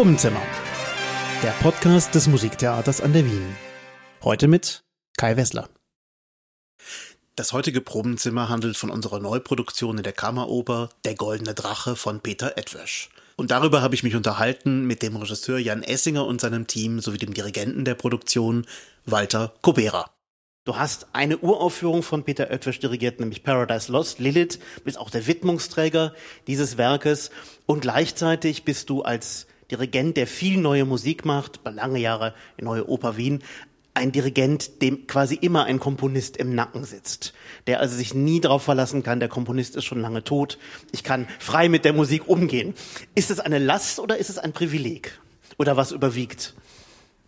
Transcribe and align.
Probenzimmer. 0.00 0.40
Der 1.42 1.50
Podcast 1.60 2.14
des 2.14 2.26
Musiktheaters 2.26 3.02
an 3.02 3.12
der 3.12 3.26
Wien. 3.26 3.54
Heute 4.24 4.48
mit 4.48 4.82
Kai 5.18 5.36
Wessler. 5.36 5.68
Das 7.36 7.52
heutige 7.52 7.82
Probenzimmer 7.82 8.48
handelt 8.48 8.78
von 8.78 8.88
unserer 8.88 9.20
Neuproduktion 9.20 9.98
in 9.98 10.02
der 10.02 10.14
Kammeroper 10.14 10.88
Der 11.04 11.16
Goldene 11.16 11.52
Drache 11.52 11.96
von 11.96 12.20
Peter 12.20 12.56
Edwisch. 12.56 13.10
Und 13.36 13.50
darüber 13.50 13.82
habe 13.82 13.94
ich 13.94 14.02
mich 14.02 14.16
unterhalten 14.16 14.86
mit 14.86 15.02
dem 15.02 15.16
Regisseur 15.16 15.58
Jan 15.58 15.82
Essinger 15.82 16.24
und 16.26 16.40
seinem 16.40 16.66
Team 16.66 17.00
sowie 17.00 17.18
dem 17.18 17.34
Dirigenten 17.34 17.84
der 17.84 17.94
Produktion 17.94 18.66
Walter 19.04 19.52
Kobera. 19.60 20.10
Du 20.64 20.76
hast 20.76 21.08
eine 21.12 21.36
Uraufführung 21.36 22.02
von 22.02 22.24
Peter 22.24 22.50
Oetwisch 22.50 22.80
dirigiert, 22.80 23.20
nämlich 23.20 23.42
Paradise 23.42 23.92
Lost. 23.92 24.18
Lilith 24.18 24.60
bist 24.82 24.96
auch 24.96 25.10
der 25.10 25.26
Widmungsträger 25.26 26.14
dieses 26.46 26.78
Werkes 26.78 27.30
und 27.66 27.82
gleichzeitig 27.82 28.64
bist 28.64 28.88
du 28.88 29.02
als 29.02 29.46
Dirigent, 29.70 30.16
der 30.16 30.26
viel 30.26 30.58
neue 30.58 30.84
Musik 30.84 31.24
macht, 31.24 31.60
lange 31.64 31.98
Jahre 31.98 32.34
in 32.56 32.64
Neue 32.64 32.88
Oper 32.88 33.16
Wien, 33.16 33.42
ein 33.94 34.12
Dirigent, 34.12 34.82
dem 34.82 35.06
quasi 35.06 35.34
immer 35.34 35.64
ein 35.64 35.80
Komponist 35.80 36.36
im 36.36 36.54
Nacken 36.54 36.84
sitzt, 36.84 37.34
der 37.66 37.80
also 37.80 37.96
sich 37.96 38.14
nie 38.14 38.40
darauf 38.40 38.62
verlassen 38.62 39.02
kann, 39.02 39.20
der 39.20 39.28
Komponist 39.28 39.76
ist 39.76 39.84
schon 39.84 40.00
lange 40.00 40.24
tot, 40.24 40.58
ich 40.92 41.04
kann 41.04 41.26
frei 41.38 41.68
mit 41.68 41.84
der 41.84 41.92
Musik 41.92 42.28
umgehen. 42.28 42.74
Ist 43.14 43.30
es 43.30 43.40
eine 43.40 43.58
Last 43.58 43.98
oder 43.98 44.16
ist 44.18 44.30
es 44.30 44.38
ein 44.38 44.52
Privileg? 44.52 45.18
Oder 45.58 45.76
was 45.76 45.92
überwiegt? 45.92 46.54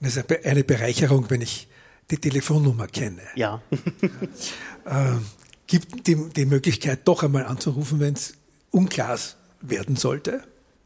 Es 0.01 0.17
ist 0.17 0.47
eine 0.47 0.65
Bereicherung, 0.65 1.29
wenn 1.29 1.43
ich 1.43 1.69
die 2.11 2.17
Telefonnummer 2.17 2.87
kenne. 2.87 3.23
Ja. 3.35 3.61
äh, 4.85 5.19
gibt 5.67 6.07
die, 6.07 6.17
die 6.31 6.47
Möglichkeit, 6.47 7.01
doch 7.05 7.23
einmal 7.23 7.45
anzurufen, 7.45 8.01
wenn 8.01 8.15
es 8.15 8.35
unklar 8.71 9.19
werden 9.61 9.97
sollte. 9.97 10.43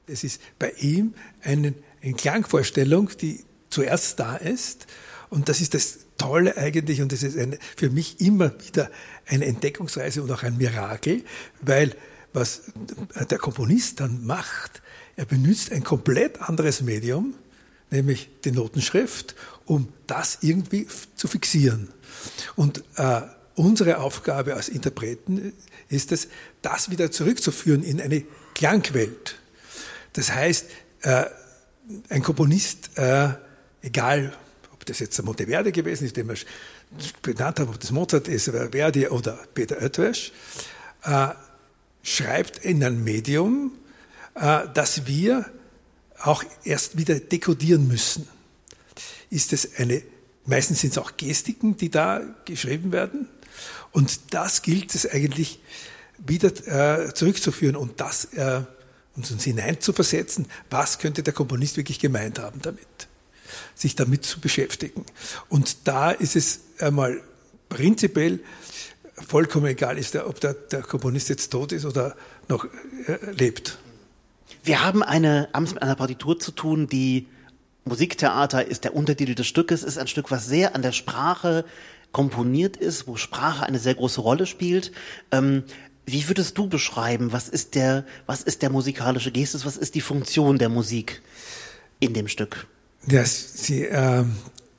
Es 0.07 0.25
ist 0.25 0.41
bei 0.59 0.71
ihm 0.79 1.15
eine, 1.43 1.75
eine 2.03 2.15
Klangvorstellung, 2.15 3.11
die 3.21 3.45
zuerst 3.71 4.21
da 4.21 4.37
ist. 4.37 4.87
Und 5.31 5.49
das 5.49 5.61
ist 5.61 5.75
das 5.75 5.99
Tolle 6.19 6.57
eigentlich, 6.57 7.03
und 7.03 7.13
das 7.13 7.23
ist 7.23 7.37
eine, 7.37 7.59
für 7.77 7.91
mich 7.91 8.21
immer 8.21 8.53
wieder 8.65 8.91
eine 9.27 9.45
Entdeckungsreise 9.45 10.23
und 10.23 10.31
auch 10.31 10.43
ein 10.43 10.57
Mirakel, 10.57 11.25
weil 11.61 11.95
was 12.33 12.63
der 13.31 13.39
Komponist 13.39 14.01
dann 14.01 14.25
macht, 14.25 14.83
er 15.17 15.25
benutzt 15.25 15.73
ein 15.73 15.83
komplett 15.83 16.41
anderes 16.43 16.83
Medium, 16.83 17.35
nämlich 17.91 18.29
die 18.45 18.53
Notenschrift, 18.53 19.35
um 19.65 19.89
das 20.07 20.39
irgendwie 20.43 20.87
zu 21.17 21.29
fixieren. 21.29 21.89
Und 22.55 22.85
äh, 22.97 23.23
unsere 23.55 23.99
Aufgabe 23.99 24.55
als 24.55 24.69
Interpreten 24.69 25.55
ist 25.89 26.13
es, 26.13 26.29
das 26.63 26.91
wieder 26.91 27.11
zurückzuführen 27.11 27.83
in 27.83 28.01
eine 28.01 28.25
Klangwelt. 28.55 29.39
Das 30.17 30.33
heißt, 30.33 30.67
äh, 31.03 31.27
ein 32.09 32.23
Komponist, 32.23 32.97
äh, 32.97 33.29
egal 33.83 34.35
ob 34.73 34.85
das 34.87 34.99
jetzt 34.99 35.19
der 35.19 35.27
Monteverdi 35.27 35.73
gewesen 35.73 36.07
ist, 36.07 36.17
den 36.17 36.29
wir 36.29 36.37
benannt 37.21 37.61
haben, 37.61 37.69
ob 37.69 37.79
das 37.79 37.91
Mozart 37.91 38.27
ist, 38.29 38.49
oder 38.49 38.71
Verdi 38.71 39.09
oder 39.09 39.39
Peter 39.53 39.77
Oetwisch, 39.83 40.33
äh, 41.05 41.29
schreibt 42.03 42.65
in 42.65 42.83
ein 42.83 43.05
Medium, 43.05 43.73
das 44.35 45.07
wir 45.07 45.47
auch 46.21 46.45
erst 46.63 46.99
wieder 46.99 47.19
dekodieren 47.19 47.89
müssen. 47.89 48.29
Ist 49.31 49.55
es 49.55 49.77
eine, 49.77 50.03
meistens 50.45 50.83
sind 50.83 50.91
es 50.91 50.99
auch 50.99 51.17
Gestiken, 51.17 51.79
die 51.79 51.91
da 51.91 52.21
geschrieben 52.45 52.93
werden. 52.93 53.29
Und 53.93 54.35
das 54.35 54.61
gilt 54.61 54.95
es 54.95 55.11
eigentlich 55.11 55.59
wieder 56.19 57.07
äh, 57.07 57.15
zurückzuführen 57.15 57.77
und 57.77 57.99
das 57.99 58.27
äh, 58.35 58.61
uns 59.17 59.45
hineinzuversetzen, 59.45 60.47
was 60.71 60.99
könnte 60.99 61.23
der 61.23 61.33
Komponist 61.33 61.77
wirklich 61.77 61.99
gemeint 61.99 62.39
haben 62.39 62.61
damit, 62.63 62.87
sich 63.75 63.95
damit 63.95 64.25
zu 64.25 64.41
beschäftigen. 64.41 65.05
Und 65.49 65.89
da 65.89 66.11
ist 66.11 66.37
es 66.37 66.61
einmal 66.79 67.21
prinzipiell 67.69 68.41
vollkommen 69.15 69.67
egal, 69.67 69.99
ist 69.99 70.15
der, 70.15 70.29
ob 70.29 70.41
der, 70.41 70.55
der 70.55 70.83
Komponist 70.83 71.29
jetzt 71.29 71.51
tot 71.51 71.73
ist 71.73 71.85
oder 71.85 72.17
noch 72.49 72.67
äh, 73.07 73.31
lebt. 73.33 73.79
Wir 74.63 74.85
haben 74.85 75.03
eine, 75.03 75.49
mit 75.59 75.83
einer 75.83 75.97
Partitur 75.97 76.39
zu 76.39 76.53
tun, 76.53 76.87
die 76.87 77.29
Musiktheater 77.85 78.67
ist 78.67 78.85
der 78.85 78.95
Untertitel 78.95 79.35
des 79.35 79.47
Stückes, 79.47 79.83
ist 79.83 79.97
ein 79.97 80.09
Stück, 80.09 80.31
was 80.31 80.47
sehr 80.47 80.75
an 80.75 80.83
der 80.83 80.93
Sprache 80.93 81.65
komponiert 82.13 82.77
ist, 82.77 83.07
wo 83.07 83.17
Sprache 83.17 83.65
eine 83.65 83.79
sehr 83.79 83.95
große 83.95 84.21
Rolle 84.21 84.47
spielt. 84.47 84.91
Ähm, 85.31 85.65
wie 86.07 86.29
würdest 86.29 86.57
du 86.57 86.69
beschreiben, 86.69 87.33
was 87.33 87.49
ist 87.49 87.75
der, 87.75 88.05
was 88.27 88.43
ist 88.43 88.63
der 88.63 88.71
musikalische 88.71 89.33
Gestus, 89.33 89.67
was 89.67 89.77
ist 89.77 89.95
die 89.95 90.01
Funktion 90.01 90.57
der 90.59 90.69
Musik 90.69 91.21
in 91.99 92.15
dem 92.15 92.29
Stück? 92.29 92.67
Ja, 93.09 93.25
sie 93.25 93.85
äh, 93.85 94.25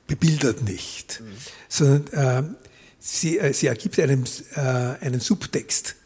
bebildert 0.06 0.62
nicht, 0.62 1.20
mhm. 1.20 1.26
sondern 1.68 2.54
äh, 2.54 2.54
sie, 2.98 3.38
äh, 3.38 3.52
sie 3.52 3.66
ergibt 3.66 4.00
einen, 4.00 4.24
äh, 4.54 4.60
einen 4.60 5.20
Subtext 5.20 5.96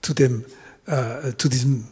zu 0.00 0.14
dem, 0.14 0.44
äh, 0.86 1.32
zu 1.36 1.48
diesem 1.48 1.88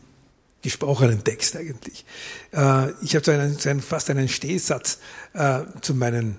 gesprochenen 0.63 1.25
Text 1.25 1.57
eigentlich. 1.57 2.05
Äh, 2.53 2.91
ich 3.03 3.15
habe 3.15 3.25
so 3.25 3.33
einen, 3.33 3.59
so 3.59 3.69
einen, 3.69 3.81
fast 3.81 4.11
einen 4.11 4.29
Stehsatz 4.29 4.99
äh, 5.33 5.63
zu, 5.81 5.95
meinen, 5.95 6.37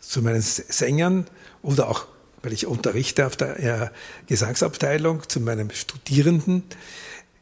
zu 0.00 0.22
meinen 0.22 0.42
Sängern 0.42 1.26
oder 1.62 1.88
auch, 1.88 2.06
weil 2.42 2.52
ich 2.52 2.66
unterrichte 2.66 3.26
auf 3.26 3.36
der 3.36 3.58
äh, 3.58 3.90
Gesangsabteilung, 4.26 5.28
zu 5.28 5.40
meinen 5.40 5.70
Studierenden. 5.70 6.64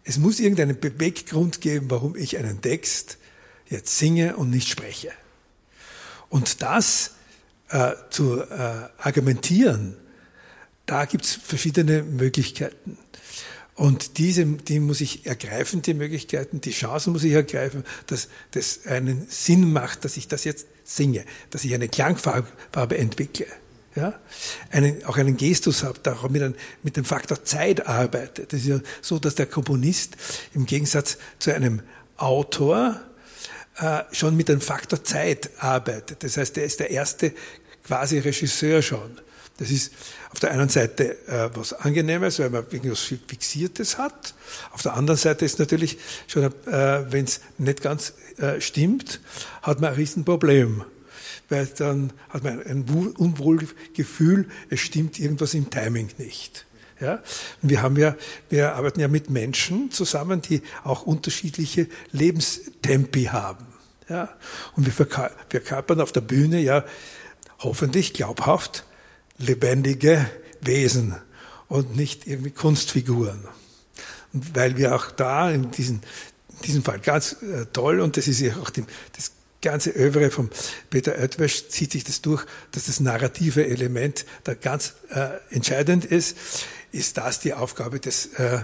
Es 0.04 0.18
muss 0.18 0.40
irgendeinen 0.40 0.78
Beweggrund 0.78 1.60
geben, 1.60 1.90
warum 1.90 2.16
ich 2.16 2.38
einen 2.38 2.60
Text 2.60 3.18
jetzt 3.68 3.98
singe 3.98 4.36
und 4.36 4.50
nicht 4.50 4.68
spreche. 4.68 5.10
Und 6.28 6.62
das 6.62 7.12
äh, 7.68 7.92
zu 8.10 8.40
äh, 8.40 8.88
argumentieren, 8.98 9.96
da 10.86 11.04
gibt 11.04 11.24
es 11.24 11.32
verschiedene 11.32 12.02
Möglichkeiten. 12.02 12.98
Und 13.74 14.16
diese, 14.16 14.46
die 14.46 14.80
muss 14.80 15.02
ich 15.02 15.26
ergreifen, 15.26 15.82
die 15.82 15.92
Möglichkeiten, 15.92 16.62
die 16.62 16.70
Chancen 16.70 17.12
muss 17.12 17.24
ich 17.24 17.32
ergreifen, 17.32 17.84
dass 18.06 18.28
das 18.52 18.86
einen 18.86 19.26
Sinn 19.28 19.70
macht, 19.72 20.04
dass 20.04 20.16
ich 20.16 20.28
das 20.28 20.44
jetzt 20.44 20.66
singe, 20.84 21.24
dass 21.50 21.64
ich 21.64 21.74
eine 21.74 21.88
Klangfarbe 21.88 22.96
entwickle. 22.96 23.46
Ja, 23.96 24.12
einen, 24.70 25.02
auch 25.06 25.16
einen 25.16 25.38
Gestus 25.38 25.82
habe, 25.82 25.98
da 26.02 26.12
auch 26.12 26.28
mit, 26.28 26.42
einem, 26.42 26.54
mit 26.82 26.98
dem 26.98 27.06
Faktor 27.06 27.42
Zeit 27.44 27.86
arbeite. 27.86 28.44
Das 28.44 28.60
ist 28.60 28.66
ja 28.66 28.80
so, 29.00 29.18
dass 29.18 29.36
der 29.36 29.46
Komponist 29.46 30.18
im 30.54 30.66
Gegensatz 30.66 31.16
zu 31.38 31.54
einem 31.54 31.80
Autor 32.18 33.00
äh, 33.78 34.02
schon 34.12 34.36
mit 34.36 34.50
dem 34.50 34.60
Faktor 34.60 35.02
Zeit 35.02 35.50
arbeitet. 35.58 36.22
Das 36.22 36.36
heißt, 36.36 36.58
er 36.58 36.64
ist 36.64 36.80
der 36.80 36.90
erste 36.90 37.32
quasi 37.86 38.18
Regisseur 38.18 38.82
schon. 38.82 39.18
Das 39.56 39.70
ist 39.70 39.92
auf 40.30 40.40
der 40.40 40.50
einen 40.50 40.68
Seite 40.68 41.16
äh, 41.26 41.48
was 41.54 41.72
Angenehmes, 41.72 42.38
weil 42.38 42.50
man 42.50 42.66
irgendwas 42.70 43.00
Fixiertes 43.00 43.96
hat. 43.96 44.34
Auf 44.72 44.82
der 44.82 44.92
anderen 44.92 45.18
Seite 45.18 45.46
ist 45.46 45.58
natürlich 45.58 45.96
schon, 46.26 46.44
äh, 46.44 46.50
wenn 47.10 47.24
es 47.24 47.40
nicht 47.56 47.80
ganz 47.80 48.12
äh, 48.36 48.60
stimmt, 48.60 49.20
hat 49.62 49.80
man 49.80 49.90
ein 49.90 49.96
Riesenproblem. 49.96 50.84
Weil 51.48 51.66
dann 51.66 52.12
hat 52.28 52.42
man 52.44 52.62
ein 52.62 52.84
Unwohlgefühl, 52.84 54.48
es 54.68 54.80
stimmt 54.80 55.18
irgendwas 55.18 55.54
im 55.54 55.70
Timing 55.70 56.10
nicht. 56.18 56.66
Ja? 57.00 57.22
Wir 57.62 57.82
haben 57.82 57.96
ja, 57.96 58.16
wir 58.48 58.74
arbeiten 58.74 59.00
ja 59.00 59.08
mit 59.08 59.30
Menschen 59.30 59.90
zusammen, 59.90 60.42
die 60.42 60.62
auch 60.82 61.02
unterschiedliche 61.02 61.88
Lebenstempi 62.12 63.24
haben. 63.24 63.66
Ja? 64.08 64.30
Und 64.74 64.86
wir 64.86 64.92
verkörpern 64.92 66.00
auf 66.00 66.12
der 66.12 66.20
Bühne 66.20 66.60
ja 66.60 66.84
hoffentlich 67.58 68.12
glaubhaft 68.12 68.84
lebendige 69.38 70.28
Wesen 70.60 71.14
und 71.68 71.96
nicht 71.96 72.26
irgendwie 72.26 72.50
Kunstfiguren. 72.50 73.46
Und 74.32 74.54
weil 74.54 74.76
wir 74.76 74.94
auch 74.94 75.10
da 75.10 75.50
in, 75.50 75.70
diesen, 75.70 76.02
in 76.56 76.62
diesem 76.64 76.82
Fall 76.82 77.00
ganz 77.00 77.36
äh, 77.42 77.66
toll, 77.72 78.00
und 78.00 78.16
das 78.16 78.28
ist 78.28 78.40
ja 78.40 78.56
auch 78.56 78.70
die, 78.70 78.84
das 79.14 79.32
ganze 79.66 79.90
Övre 79.90 80.30
von 80.30 80.48
Peter 80.90 81.18
Oetwisch 81.18 81.68
zieht 81.68 81.92
sich 81.92 82.04
das 82.04 82.22
durch, 82.22 82.46
dass 82.70 82.86
das 82.86 83.00
narrative 83.00 83.66
Element 83.66 84.24
da 84.44 84.54
ganz 84.54 84.94
äh, 85.10 85.28
entscheidend 85.50 86.04
ist, 86.04 86.36
ist 86.92 87.18
das 87.18 87.40
die 87.40 87.52
Aufgabe, 87.52 87.98
das, 87.98 88.26
äh, 88.26 88.60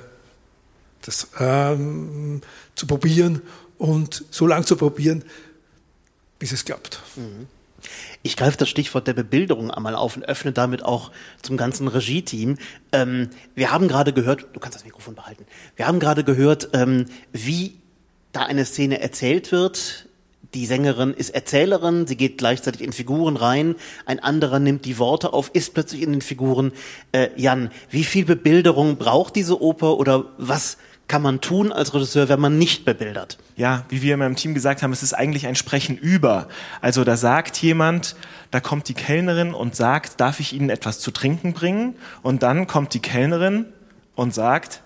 das 1.03 1.29
ähm, 1.41 2.41
zu 2.77 2.87
probieren 2.87 3.43
und 3.79 4.25
so 4.31 4.47
lange 4.47 4.65
zu 4.65 4.77
probieren, 4.77 5.25
bis 6.39 6.53
es 6.53 6.65
klappt. 6.65 7.03
Mhm. 7.17 7.49
Ich 8.23 8.37
greife 8.37 8.57
das 8.57 8.69
Stichwort 8.69 9.09
der 9.09 9.15
Bebilderung 9.15 9.73
einmal 9.73 9.97
auf 9.97 10.17
und 10.17 10.23
öffne 10.25 10.53
damit 10.53 10.85
auch 10.85 11.11
zum 11.43 11.57
ganzen 11.57 11.89
Regie-Team. 11.89 12.59
Ähm, 12.93 13.31
wir 13.57 13.73
haben 13.73 13.89
gerade 13.89 14.13
gehört, 14.13 14.47
du 14.53 14.61
kannst 14.61 14.77
das 14.77 14.85
Mikrofon 14.85 15.17
behalten, 15.17 15.47
wir 15.75 15.89
haben 15.89 15.99
gerade 15.99 16.23
gehört, 16.23 16.69
ähm, 16.75 17.07
wie 17.33 17.81
da 18.31 18.43
eine 18.43 18.65
Szene 18.65 19.01
erzählt 19.01 19.51
wird. 19.51 20.09
Die 20.55 20.67
Sängerin 20.67 21.15
ist 21.15 21.31
Erzählerin, 21.31 22.07
sie 22.07 22.17
geht 22.17 22.37
gleichzeitig 22.37 22.83
in 22.83 22.93
Figuren 22.93 23.37
rein, 23.37 23.75
ein 24.05 24.21
anderer 24.21 24.59
nimmt 24.59 24.85
die 24.85 24.99
Worte 24.99 25.33
auf, 25.33 25.51
ist 25.55 25.73
plötzlich 25.73 26.03
in 26.03 26.13
den 26.13 26.21
Figuren. 26.21 26.73
Äh, 27.13 27.29
Jan, 27.37 27.71
wie 27.89 28.05
viel 28.05 28.27
Bebilderung 28.27 28.97
braucht 28.97 29.35
diese 29.35 29.63
Oper 29.63 29.97
oder 29.97 30.27
was 30.37 30.77
kann 31.09 31.23
man 31.23 31.41
tun 31.41 31.73
als 31.73 31.95
Regisseur, 31.95 32.29
wenn 32.29 32.41
man 32.41 32.59
nicht 32.59 32.85
bebildert? 32.85 33.39
Ja, 33.57 33.85
wie 33.89 34.03
wir 34.03 34.13
in 34.13 34.21
meinem 34.21 34.37
Team 34.37 34.53
gesagt 34.53 34.83
haben, 34.83 34.93
es 34.93 35.03
ist 35.03 35.15
eigentlich 35.15 35.47
ein 35.47 35.55
Sprechen 35.55 35.97
über. 35.97 36.49
Also 36.83 37.03
da 37.03 37.17
sagt 37.17 37.57
jemand, 37.63 38.15
da 38.51 38.61
kommt 38.61 38.89
die 38.89 38.95
Kellnerin 38.95 39.55
und 39.55 39.75
sagt, 39.75 40.21
darf 40.21 40.39
ich 40.39 40.53
Ihnen 40.53 40.69
etwas 40.69 41.01
zu 41.01 41.11
trinken 41.11 41.55
bringen? 41.55 41.97
Und 42.23 42.43
dann 42.43 42.67
kommt 42.67 42.93
die 42.93 43.01
Kellnerin 43.01 43.67
und 44.15 44.35
sagt, 44.35 44.83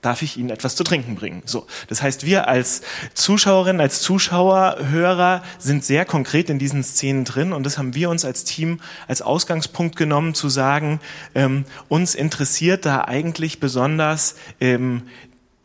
darf 0.00 0.22
ich 0.22 0.36
Ihnen 0.36 0.50
etwas 0.50 0.76
zu 0.76 0.84
trinken 0.84 1.16
bringen. 1.16 1.42
So, 1.44 1.66
das 1.88 2.02
heißt, 2.02 2.24
wir 2.24 2.46
als 2.46 2.82
Zuschauerinnen, 3.14 3.80
als 3.80 4.00
Zuschauer, 4.00 4.76
Hörer 4.90 5.42
sind 5.58 5.84
sehr 5.84 6.04
konkret 6.04 6.50
in 6.50 6.58
diesen 6.58 6.84
Szenen 6.84 7.24
drin 7.24 7.52
und 7.52 7.64
das 7.64 7.78
haben 7.78 7.94
wir 7.94 8.08
uns 8.08 8.24
als 8.24 8.44
Team 8.44 8.80
als 9.08 9.22
Ausgangspunkt 9.22 9.96
genommen, 9.96 10.34
zu 10.34 10.48
sagen, 10.48 11.00
ähm, 11.34 11.64
uns 11.88 12.14
interessiert 12.14 12.86
da 12.86 13.02
eigentlich 13.02 13.58
besonders 13.58 14.36
ähm, 14.60 15.02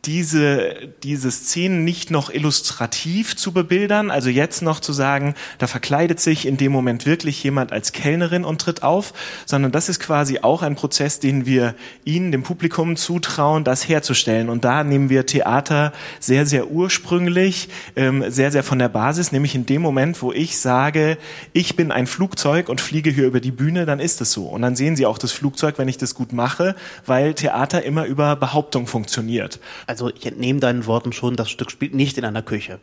diese, 0.06 0.74
diese 1.02 1.30
Szenen 1.30 1.84
nicht 1.84 2.10
noch 2.10 2.30
illustrativ 2.30 3.36
zu 3.36 3.52
bebildern, 3.52 4.10
also 4.10 4.28
jetzt 4.28 4.62
noch 4.62 4.80
zu 4.80 4.92
sagen, 4.92 5.34
da 5.58 5.66
verkleidet 5.66 6.20
sich 6.20 6.46
in 6.46 6.56
dem 6.56 6.72
Moment 6.72 7.06
wirklich 7.06 7.42
jemand 7.42 7.72
als 7.72 7.92
Kellnerin 7.92 8.44
und 8.44 8.60
tritt 8.60 8.82
auf, 8.82 9.12
sondern 9.46 9.72
das 9.72 9.88
ist 9.88 10.00
quasi 10.00 10.40
auch 10.40 10.62
ein 10.62 10.74
Prozess, 10.74 11.20
den 11.20 11.46
wir 11.46 11.74
Ihnen, 12.04 12.32
dem 12.32 12.42
Publikum 12.42 12.96
zutrauen, 12.96 13.64
das 13.64 13.88
herzustellen. 13.88 14.48
Und 14.48 14.64
da 14.64 14.84
nehmen 14.84 15.08
wir 15.08 15.26
Theater 15.26 15.92
sehr, 16.20 16.46
sehr 16.46 16.70
ursprünglich, 16.70 17.68
ähm, 17.96 18.24
sehr, 18.28 18.50
sehr 18.52 18.62
von 18.62 18.78
der 18.78 18.88
Basis, 18.88 19.32
nämlich 19.32 19.54
in 19.54 19.66
dem 19.66 19.82
Moment, 19.82 20.20
wo 20.22 20.32
ich 20.32 20.58
sage, 20.58 21.18
ich 21.52 21.76
bin 21.76 21.90
ein 21.90 22.06
Flugzeug 22.06 22.68
und 22.68 22.80
fliege 22.80 23.10
hier 23.10 23.26
über 23.26 23.40
die 23.40 23.50
Bühne, 23.50 23.86
dann 23.86 24.00
ist 24.00 24.20
es 24.20 24.32
so. 24.32 24.46
Und 24.46 24.62
dann 24.62 24.76
sehen 24.76 24.96
Sie 24.96 25.06
auch 25.06 25.18
das 25.18 25.32
Flugzeug, 25.32 25.78
wenn 25.78 25.88
ich 25.88 25.98
das 25.98 26.14
gut 26.14 26.32
mache, 26.32 26.74
weil 27.06 27.34
Theater 27.34 27.82
immer 27.82 28.04
über 28.04 28.36
Behauptung 28.36 28.86
funktioniert. 28.86 29.60
Also 29.94 30.10
ich 30.10 30.26
entnehme 30.26 30.58
deinen 30.58 30.86
Worten 30.86 31.12
schon, 31.12 31.36
das 31.36 31.48
Stück 31.48 31.70
spielt 31.70 31.94
nicht 31.94 32.18
in 32.18 32.24
einer 32.24 32.42
Küche. 32.42 32.80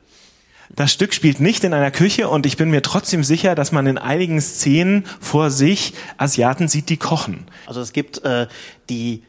Das 0.74 0.94
Stück 0.94 1.14
spielt 1.14 1.42
nicht 1.42 1.66
in 1.66 1.74
einer 1.74 1.92
Küche 1.92 2.30
und 2.30 2.46
ich 2.46 2.56
bin 2.56 2.70
mir 2.70 2.82
trotzdem 2.82 3.26
sicher, 3.26 3.54
dass 3.54 3.74
man 3.74 3.86
in 3.86 3.98
einigen 3.98 4.40
Szenen 4.40 5.04
vor 5.20 5.52
sich 5.52 5.94
Asiaten 6.16 6.70
sieht, 6.70 6.88
die 6.88 6.96
kochen. 6.96 7.48
Also 7.66 7.82
es 7.82 7.92
gibt 7.92 8.24
äh, 8.24 8.48
die 8.90 9.24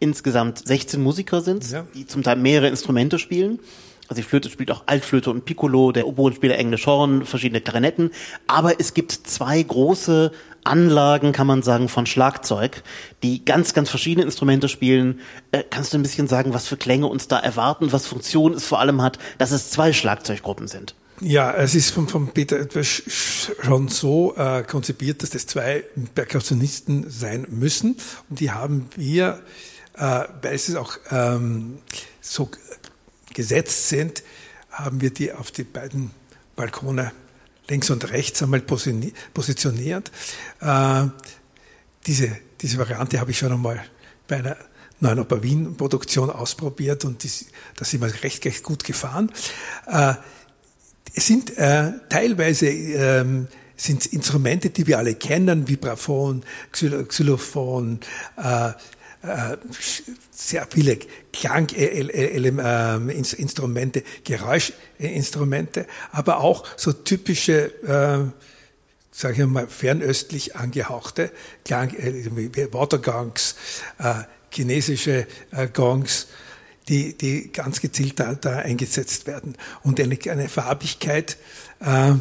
insgesamt 0.00 0.66
16 0.66 1.00
Musiker 1.00 1.40
sind, 1.40 1.70
ja. 1.70 1.86
die 1.94 2.04
zum 2.04 2.24
Teil 2.24 2.34
mehrere 2.34 2.66
Instrumente 2.66 3.20
spielen. 3.20 3.60
Also 4.10 4.22
die 4.22 4.28
Flöte 4.28 4.50
spielt 4.50 4.72
auch 4.72 4.82
Altflöte 4.86 5.30
und 5.30 5.44
Piccolo, 5.44 5.92
der 5.92 6.08
Oboenspieler 6.08 6.58
English 6.58 6.84
Horn, 6.84 7.24
verschiedene 7.24 7.60
Klarinetten. 7.60 8.10
Aber 8.48 8.80
es 8.80 8.92
gibt 8.92 9.12
zwei 9.12 9.62
große 9.62 10.32
Anlagen, 10.64 11.30
kann 11.30 11.46
man 11.46 11.62
sagen, 11.62 11.88
von 11.88 12.06
Schlagzeug, 12.06 12.82
die 13.22 13.44
ganz, 13.44 13.72
ganz 13.72 13.88
verschiedene 13.88 14.26
Instrumente 14.26 14.68
spielen. 14.68 15.20
Äh, 15.52 15.62
kannst 15.70 15.92
du 15.92 15.98
ein 15.98 16.02
bisschen 16.02 16.26
sagen, 16.26 16.52
was 16.52 16.66
für 16.66 16.76
Klänge 16.76 17.06
uns 17.06 17.28
da 17.28 17.38
erwarten, 17.38 17.92
was 17.92 18.08
Funktion 18.08 18.52
es 18.52 18.66
vor 18.66 18.80
allem 18.80 19.00
hat, 19.00 19.20
dass 19.38 19.52
es 19.52 19.70
zwei 19.70 19.92
Schlagzeuggruppen 19.92 20.66
sind? 20.66 20.96
Ja, 21.20 21.52
es 21.52 21.76
ist 21.76 21.92
von, 21.92 22.08
von 22.08 22.32
Peter 22.32 22.58
etwas 22.58 22.88
schon 23.62 23.86
so 23.86 24.34
äh, 24.36 24.64
konzipiert, 24.64 25.22
dass 25.22 25.30
das 25.30 25.46
zwei 25.46 25.84
Perkussionisten 26.16 27.08
sein 27.08 27.46
müssen. 27.48 27.96
Und 28.28 28.40
die 28.40 28.50
haben 28.50 28.88
wir, 28.96 29.40
äh, 29.94 30.24
weil 30.42 30.54
es 30.54 30.74
auch 30.74 30.96
ähm, 31.12 31.78
so 32.20 32.50
gesetzt 33.34 33.88
sind, 33.88 34.22
haben 34.70 35.00
wir 35.00 35.10
die 35.10 35.32
auf 35.32 35.50
die 35.50 35.64
beiden 35.64 36.10
Balkone 36.56 37.12
links 37.68 37.90
und 37.90 38.10
rechts 38.10 38.42
einmal 38.42 38.60
positioniert. 38.60 40.10
Äh, 40.60 41.06
diese, 42.06 42.36
diese 42.60 42.78
Variante 42.78 43.20
habe 43.20 43.30
ich 43.30 43.38
schon 43.38 43.52
einmal 43.52 43.82
bei 44.26 44.36
einer 44.36 44.56
neuen 45.00 45.20
Oper 45.20 45.42
Wien 45.42 45.76
Produktion 45.76 46.30
ausprobiert 46.30 47.04
und 47.04 47.24
das, 47.24 47.46
das 47.76 47.92
ist 47.92 48.00
mir 48.00 48.12
recht, 48.22 48.44
recht 48.44 48.62
gut 48.62 48.84
gefahren. 48.84 49.32
Äh, 49.86 50.14
es 51.14 51.26
sind 51.26 51.56
äh, 51.58 51.92
teilweise 52.08 52.68
ähm, 52.68 53.48
sind 53.76 54.06
Instrumente, 54.06 54.70
die 54.70 54.86
wir 54.86 54.98
alle 54.98 55.14
kennen, 55.14 55.66
Vibraphon, 55.66 56.44
Xylophon, 56.70 58.00
äh, 58.36 58.72
äh, 59.22 59.56
sehr 60.30 60.66
viele 60.70 60.98
Klanginstrumente, 61.32 64.04
Geräuschinstrumente, 64.24 65.86
aber 66.12 66.40
auch 66.40 66.66
so 66.76 66.92
typische, 66.92 67.72
äh, 67.82 68.20
sage 69.12 69.42
ich 69.42 69.46
mal, 69.46 69.68
fernöstlich 69.68 70.56
angehauchte 70.56 71.30
Klang, 71.64 71.94
äh, 71.94 72.72
Watergongs, 72.72 73.56
äh, 73.98 74.24
chinesische 74.50 75.26
äh, 75.52 75.68
Gongs, 75.68 76.26
die, 76.88 77.16
die 77.16 77.52
ganz 77.52 77.80
gezielt 77.80 78.18
da, 78.18 78.34
da 78.34 78.56
eingesetzt 78.56 79.26
werden 79.26 79.56
und 79.82 80.00
eine, 80.00 80.18
eine 80.30 80.48
Farbigkeit 80.48 81.36
äh, 81.80 82.14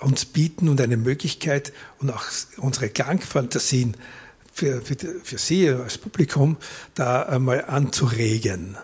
uns 0.00 0.24
bieten 0.26 0.68
und 0.68 0.80
eine 0.80 0.96
Möglichkeit 0.96 1.72
und 1.98 2.10
auch 2.10 2.24
unsere 2.58 2.90
Klangfantasien 2.90 3.96
für, 4.54 4.80
für, 4.80 4.96
für 4.96 5.38
Sie 5.38 5.68
als 5.68 5.98
Publikum 5.98 6.56
da 6.94 7.22
einmal 7.24 7.64
anzuregen? 7.66 8.78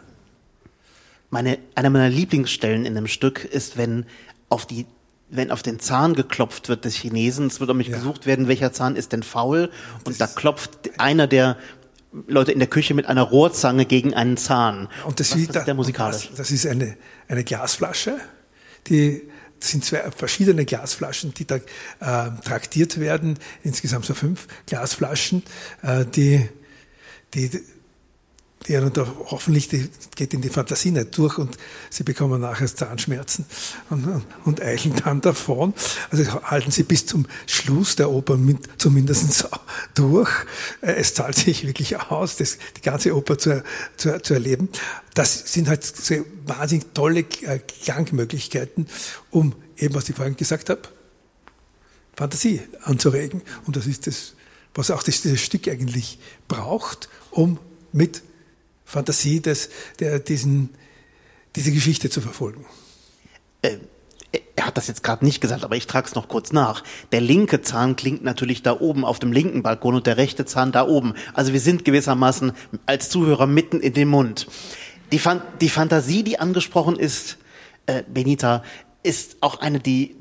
Meine, 1.31 1.59
eine 1.77 1.91
meiner 1.91 2.09
Lieblingsstellen 2.09 2.85
in 2.85 2.97
dem 2.97 3.07
Stück 3.07 3.45
ist, 3.45 3.79
wenn 3.79 4.05
auf 4.49 4.67
die 4.67 4.87
wenn 5.33 5.53
auf 5.53 5.63
den 5.63 5.79
Zahn 5.79 6.15
geklopft 6.15 6.69
wird 6.69 6.85
des 6.85 6.97
Chinesen, 6.97 7.47
es 7.47 7.61
wird 7.61 7.69
nämlich 7.69 7.87
ja. 7.87 7.99
gesucht 7.99 8.27
werden, 8.27 8.49
welcher 8.49 8.73
Zahn 8.73 8.97
ist 8.97 9.13
denn 9.13 9.23
faul, 9.23 9.71
und 10.05 10.21
das 10.21 10.35
da 10.35 10.41
klopft 10.41 10.91
einer 10.99 11.29
der 11.29 11.57
Leute 12.27 12.51
in 12.51 12.59
der 12.59 12.67
Küche 12.67 12.95
mit 12.95 13.07
einer 13.07 13.23
Rohrzange 13.23 13.87
gegen 13.87 14.13
einen 14.13 14.37
Zahn. 14.37 14.89
Und 15.07 15.21
das, 15.21 15.31
Was, 15.31 15.39
ist 15.39 15.55
der 15.55 15.75
musikalisch? 15.75 16.31
Das, 16.31 16.39
das 16.39 16.51
ist 16.51 16.67
eine, 16.67 16.97
eine 17.29 17.45
Glasflasche, 17.45 18.17
die 18.89 19.30
das 19.61 19.71
sind 19.71 19.85
zwei 19.85 20.11
verschiedene 20.11 20.65
Glasflaschen, 20.65 21.35
die 21.35 21.47
da 21.47 21.57
äh, 21.57 21.61
traktiert 22.43 22.99
werden, 22.99 23.39
insgesamt 23.63 24.07
so 24.07 24.15
fünf 24.15 24.49
Glasflaschen, 24.67 25.43
äh, 25.83 26.05
die, 26.07 26.49
die, 27.35 27.51
und 28.69 28.97
da 28.97 29.07
hoffentlich 29.27 29.69
die 29.69 29.89
geht 30.15 30.35
in 30.35 30.43
die 30.43 30.51
Fantasie 30.51 30.91
nicht 30.91 31.17
durch 31.17 31.39
und 31.39 31.57
sie 31.89 32.05
bekommen 32.05 32.43
nachher 32.43 32.67
Zahnschmerzen 32.67 33.47
und, 33.89 34.23
und 34.45 34.61
eilen 34.61 34.95
dann 35.03 35.21
davon. 35.23 35.73
Also 36.11 36.43
halten 36.43 36.71
sie 36.71 36.83
bis 36.83 37.07
zum 37.07 37.27
Schluss 37.47 37.97
der 37.97 38.11
Oper 38.11 38.37
mit, 38.37 38.69
zumindest 38.79 39.49
durch. 39.95 40.31
Äh, 40.83 40.93
es 40.93 41.15
zahlt 41.15 41.37
sich 41.37 41.67
wirklich 41.67 41.99
aus, 41.99 42.37
das, 42.37 42.59
die 42.77 42.83
ganze 42.83 43.17
Oper 43.17 43.39
zu, 43.39 43.65
zu, 43.97 44.21
zu 44.23 44.35
erleben. 44.35 44.69
Das 45.15 45.53
sind 45.53 45.69
halt 45.69 45.85
so 45.85 46.17
wahnsinnig 46.47 46.87
tolle 46.93 47.21
äh, 47.21 47.59
Klangmöglichkeiten, 47.59 48.89
um 49.31 49.55
eben, 49.79 49.95
was 49.95 50.09
ich 50.09 50.15
vorhin 50.15 50.37
gesagt 50.37 50.69
habe, 50.69 50.83
Fantasie 52.15 52.61
anzuregen. 52.83 53.41
Und 53.67 53.77
das 53.77 53.87
ist 53.87 54.07
das, 54.07 54.35
was 54.75 54.91
auch 54.91 55.03
das, 55.03 55.23
dieses 55.23 55.41
Stück 55.41 55.67
eigentlich 55.67 56.19
braucht, 56.47 57.09
um 57.31 57.59
mit 57.93 58.23
Fantasie 58.91 59.41
das, 59.41 59.69
der, 60.01 60.19
diesen, 60.19 60.71
diese 61.55 61.71
Geschichte 61.71 62.11
zu 62.11 62.21
verfolgen. 62.21 62.67
Äh, 63.63 63.77
er 64.57 64.67
hat 64.67 64.77
das 64.77 64.89
jetzt 64.89 65.03
gerade 65.03 65.25
nicht 65.25 65.41
gesagt, 65.41 65.65
aber 65.65 65.77
ich 65.77 65.87
trage 65.87 66.07
es 66.09 66.15
noch 66.15 66.29
kurz 66.29 66.53
nach. 66.53 66.85
Der 67.13 67.21
linke 67.21 67.63
Zahn 67.63 67.97
klingt 67.97 68.23
natürlich 68.23 68.63
da 68.63 68.79
oben 68.79 69.05
auf 69.05 69.19
dem 69.19 69.33
linken 69.33 69.63
Balkon 69.63 69.95
und 69.95 70.07
der 70.07 70.17
rechte 70.17 70.45
Zahn 70.45 70.73
da 70.73 70.87
oben. 70.87 71.15
Also 71.35 71.53
wir 71.53 71.61
sind 71.61 71.85
gewissermaßen 71.85 72.53
als 72.87 73.11
Zuhörer 73.11 73.47
mitten 73.47 73.81
in 73.81 73.93
dem 73.95 74.09
Mund. 74.09 74.47
Die, 75.13 75.19
Fan 75.19 75.43
die 75.61 75.69
Fantasie, 75.69 76.23
die 76.23 76.39
angesprochen 76.39 76.97
ist, 76.97 77.39
äh, 77.87 78.03
Benita, 78.13 78.63
ist 79.03 79.39
auch 79.41 79.61
eine, 79.61 79.81
die 79.81 80.17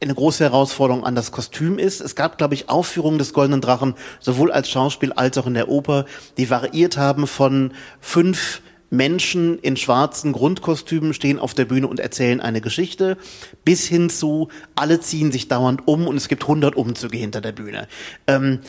eine 0.00 0.14
große 0.14 0.44
Herausforderung 0.44 1.04
an 1.04 1.14
das 1.14 1.30
Kostüm 1.30 1.78
ist. 1.78 2.00
Es 2.00 2.14
gab, 2.14 2.38
glaube 2.38 2.54
ich, 2.54 2.68
Aufführungen 2.68 3.18
des 3.18 3.32
Goldenen 3.32 3.60
Drachen, 3.60 3.94
sowohl 4.20 4.50
als 4.50 4.68
Schauspiel 4.68 5.12
als 5.12 5.38
auch 5.38 5.46
in 5.46 5.54
der 5.54 5.68
Oper, 5.68 6.06
die 6.36 6.50
variiert 6.50 6.96
haben 6.96 7.26
von 7.26 7.72
fünf 8.00 8.60
Menschen 8.90 9.58
in 9.58 9.76
schwarzen 9.76 10.32
Grundkostümen 10.32 11.12
stehen 11.12 11.38
auf 11.38 11.54
der 11.54 11.66
Bühne 11.66 11.86
und 11.86 12.00
erzählen 12.00 12.40
eine 12.40 12.60
Geschichte, 12.60 13.18
bis 13.64 13.86
hin 13.86 14.08
zu, 14.08 14.48
alle 14.74 15.00
ziehen 15.00 15.30
sich 15.30 15.46
dauernd 15.48 15.86
um 15.86 16.06
und 16.06 16.16
es 16.16 16.28
gibt 16.28 16.46
hundert 16.46 16.74
Umzüge 16.74 17.18
hinter 17.18 17.40
der 17.40 17.52
Bühne. 17.52 17.86
Ähm, 18.26 18.60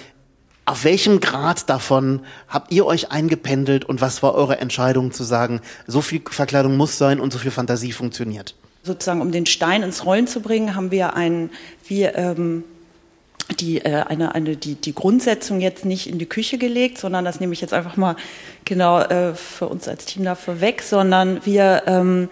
auf 0.66 0.84
welchem 0.84 1.22
Grad 1.22 1.70
davon 1.70 2.22
habt 2.48 2.72
ihr 2.72 2.86
euch 2.86 3.12
eingependelt 3.12 3.86
und 3.86 4.02
was 4.02 4.22
war 4.22 4.36
eure 4.36 4.60
Entscheidung 4.60 5.12
zu 5.12 5.24
sagen, 5.24 5.62
so 5.88 6.02
viel 6.02 6.22
Verkleidung 6.30 6.78
muss 6.78 6.98
sein 6.98 7.20
und 7.20 7.34
so 7.34 7.40
viel 7.40 7.52
Fantasie 7.52 7.94
funktioniert? 7.94 8.56
Sozusagen 8.84 9.22
um 9.22 9.32
den 9.32 9.46
Stein 9.46 9.84
ins 9.84 10.06
Rollen 10.06 10.28
zu 10.28 10.42
bringen, 10.42 10.76
haben 10.76 10.92
wir 10.92 11.16
ein, 11.16 11.50
wir, 11.88 12.16
ähm, 12.16 12.64
die, 13.60 13.80
äh, 13.80 14.04
eine, 14.04 14.36
eine, 14.36 14.56
die, 14.56 14.76
die 14.76 14.94
Grundsetzung 14.94 15.60
jetzt 15.60 15.86
nicht 15.86 16.08
in 16.08 16.20
die 16.20 16.26
Küche 16.28 16.58
gelegt, 16.58 16.98
sondern 16.98 17.26
das 17.26 17.40
nehme 17.40 17.54
ich 17.54 17.62
jetzt 17.62 17.74
einfach 17.74 17.98
mal 17.98 18.16
genau 18.66 19.00
äh, 19.02 19.34
für 19.34 19.68
uns 19.68 19.88
als 19.88 20.06
Team 20.06 20.24
dafür 20.24 20.62
weg, 20.62 20.82
sondern 20.82 21.46
wir 21.46 21.84
ähm, 21.88 22.30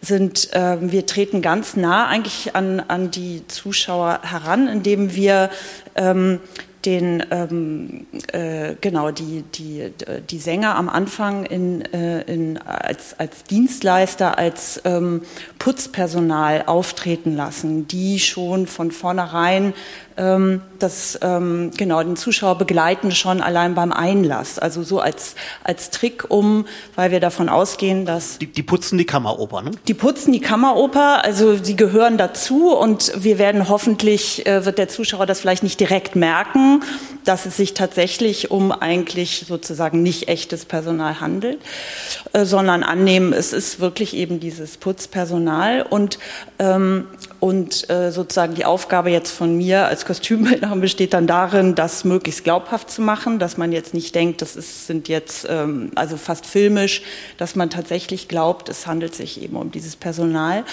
sind, 0.00 0.52
äh, 0.52 0.78
wir 0.80 1.06
treten 1.06 1.42
ganz 1.42 1.76
nah 1.76 2.06
eigentlich 2.08 2.54
an, 2.54 2.80
an 2.80 3.10
die 3.10 3.46
Zuschauer 3.48 4.20
heran, 4.22 4.68
indem 4.68 5.14
wir 5.14 5.50
ähm, 5.94 6.40
den 6.84 7.24
ähm, 7.30 8.06
äh, 8.32 8.74
genau 8.80 9.10
die 9.10 9.42
die 9.54 9.92
die 10.28 10.38
Sänger 10.38 10.76
am 10.76 10.88
Anfang 10.88 11.44
in, 11.44 11.82
äh, 11.92 12.22
in 12.22 12.58
als 12.58 13.18
als 13.18 13.44
Dienstleister 13.44 14.38
als 14.38 14.80
ähm, 14.84 15.22
Putzpersonal 15.58 16.64
auftreten 16.66 17.36
lassen, 17.36 17.86
die 17.86 18.18
schon 18.18 18.66
von 18.66 18.90
vornherein 18.90 19.74
ähm, 20.16 20.60
das 20.78 21.18
ähm, 21.22 21.70
genau 21.76 22.02
den 22.02 22.16
Zuschauer 22.16 22.58
begleiten 22.58 23.12
schon 23.12 23.40
allein 23.40 23.74
beim 23.74 23.92
Einlass. 23.92 24.58
Also 24.58 24.82
so 24.82 25.00
als 25.00 25.34
als 25.64 25.90
Trick, 25.90 26.24
um, 26.28 26.66
weil 26.96 27.10
wir 27.10 27.20
davon 27.20 27.48
ausgehen, 27.48 28.04
dass 28.04 28.38
die, 28.38 28.46
die 28.46 28.62
putzen 28.62 28.98
die 28.98 29.04
Kammeroper, 29.04 29.62
ne? 29.62 29.70
Die 29.86 29.94
putzen 29.94 30.32
die 30.32 30.40
Kammeroper, 30.40 31.24
also 31.24 31.56
sie 31.56 31.76
gehören 31.76 32.18
dazu 32.18 32.74
und 32.74 33.12
wir 33.16 33.38
werden 33.38 33.68
hoffentlich 33.68 34.46
äh, 34.46 34.64
wird 34.64 34.78
der 34.78 34.88
Zuschauer 34.88 35.26
das 35.26 35.40
vielleicht 35.40 35.62
nicht 35.62 35.78
direkt 35.78 36.16
merken, 36.16 36.82
dass 37.24 37.46
es 37.46 37.56
sich 37.56 37.74
tatsächlich 37.74 38.50
um 38.50 38.72
eigentlich 38.72 39.44
sozusagen 39.46 40.02
nicht 40.02 40.28
echtes 40.28 40.64
Personal 40.64 41.20
handelt, 41.20 41.60
äh, 42.32 42.44
sondern 42.44 42.82
annehmen, 42.82 43.32
es 43.32 43.52
ist 43.52 43.80
wirklich 43.80 44.14
eben 44.14 44.40
dieses 44.40 44.76
Putzpersonal 44.76 45.82
und 45.82 46.18
ähm, 46.58 47.06
und 47.42 47.90
äh, 47.90 48.12
sozusagen 48.12 48.54
die 48.54 48.64
Aufgabe 48.64 49.10
jetzt 49.10 49.32
von 49.32 49.56
mir 49.56 49.86
als 49.86 50.01
Kostümbildnerin 50.06 50.80
besteht 50.80 51.12
dann 51.12 51.26
darin, 51.26 51.74
das 51.74 52.04
möglichst 52.04 52.44
glaubhaft 52.44 52.90
zu 52.90 53.02
machen, 53.02 53.38
dass 53.38 53.56
man 53.56 53.72
jetzt 53.72 53.94
nicht 53.94 54.14
denkt, 54.14 54.42
das 54.42 54.56
ist, 54.56 54.86
sind 54.86 55.08
jetzt 55.08 55.46
ähm, 55.48 55.90
also 55.94 56.16
fast 56.16 56.46
filmisch, 56.46 57.02
dass 57.36 57.56
man 57.56 57.70
tatsächlich 57.70 58.28
glaubt, 58.28 58.68
es 58.68 58.86
handelt 58.86 59.14
sich 59.14 59.42
eben 59.42 59.56
um 59.56 59.70
dieses 59.70 59.96
Personal. 59.96 60.64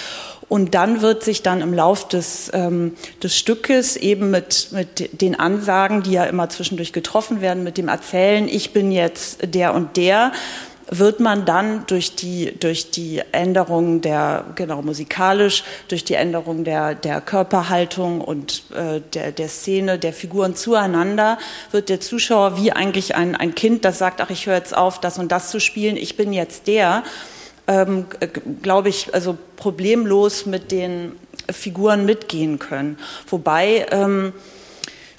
Und 0.48 0.74
dann 0.74 1.00
wird 1.00 1.22
sich 1.22 1.42
dann 1.42 1.60
im 1.60 1.72
Lauf 1.72 2.08
des, 2.08 2.50
ähm, 2.52 2.96
des 3.22 3.38
Stückes 3.38 3.96
eben 3.96 4.30
mit, 4.30 4.68
mit 4.72 5.20
den 5.20 5.38
Ansagen, 5.38 6.02
die 6.02 6.12
ja 6.12 6.24
immer 6.24 6.48
zwischendurch 6.48 6.92
getroffen 6.92 7.40
werden, 7.40 7.62
mit 7.62 7.78
dem 7.78 7.88
Erzählen, 7.88 8.48
ich 8.48 8.72
bin 8.72 8.90
jetzt 8.90 9.54
der 9.54 9.74
und 9.74 9.96
der, 9.96 10.32
wird 10.90 11.20
man 11.20 11.44
dann 11.44 11.86
durch 11.86 12.16
die, 12.16 12.52
durch 12.58 12.90
die 12.90 13.22
Änderung 13.30 14.00
der, 14.00 14.44
genau 14.56 14.82
musikalisch, 14.82 15.62
durch 15.88 16.04
die 16.04 16.14
Änderung 16.14 16.64
der, 16.64 16.96
der 16.96 17.20
Körperhaltung 17.20 18.20
und 18.20 18.64
äh, 18.74 19.00
der, 19.14 19.30
der 19.30 19.48
Szene, 19.48 19.98
der 19.98 20.12
Figuren 20.12 20.56
zueinander, 20.56 21.38
wird 21.70 21.88
der 21.88 22.00
Zuschauer 22.00 22.56
wie 22.56 22.72
eigentlich 22.72 23.14
ein, 23.14 23.36
ein 23.36 23.54
Kind, 23.54 23.84
das 23.84 23.98
sagt, 23.98 24.20
ach, 24.20 24.30
ich 24.30 24.46
höre 24.46 24.56
jetzt 24.56 24.76
auf, 24.76 25.00
das 25.00 25.18
und 25.18 25.30
das 25.30 25.50
zu 25.50 25.60
spielen, 25.60 25.96
ich 25.96 26.16
bin 26.16 26.32
jetzt 26.32 26.66
der, 26.66 27.04
ähm, 27.68 28.06
glaube 28.60 28.88
ich, 28.88 29.14
also 29.14 29.38
problemlos 29.56 30.44
mit 30.44 30.72
den 30.72 31.12
Figuren 31.48 32.04
mitgehen 32.04 32.58
können. 32.58 32.98
Wobei, 33.28 33.86
ähm, 33.92 34.32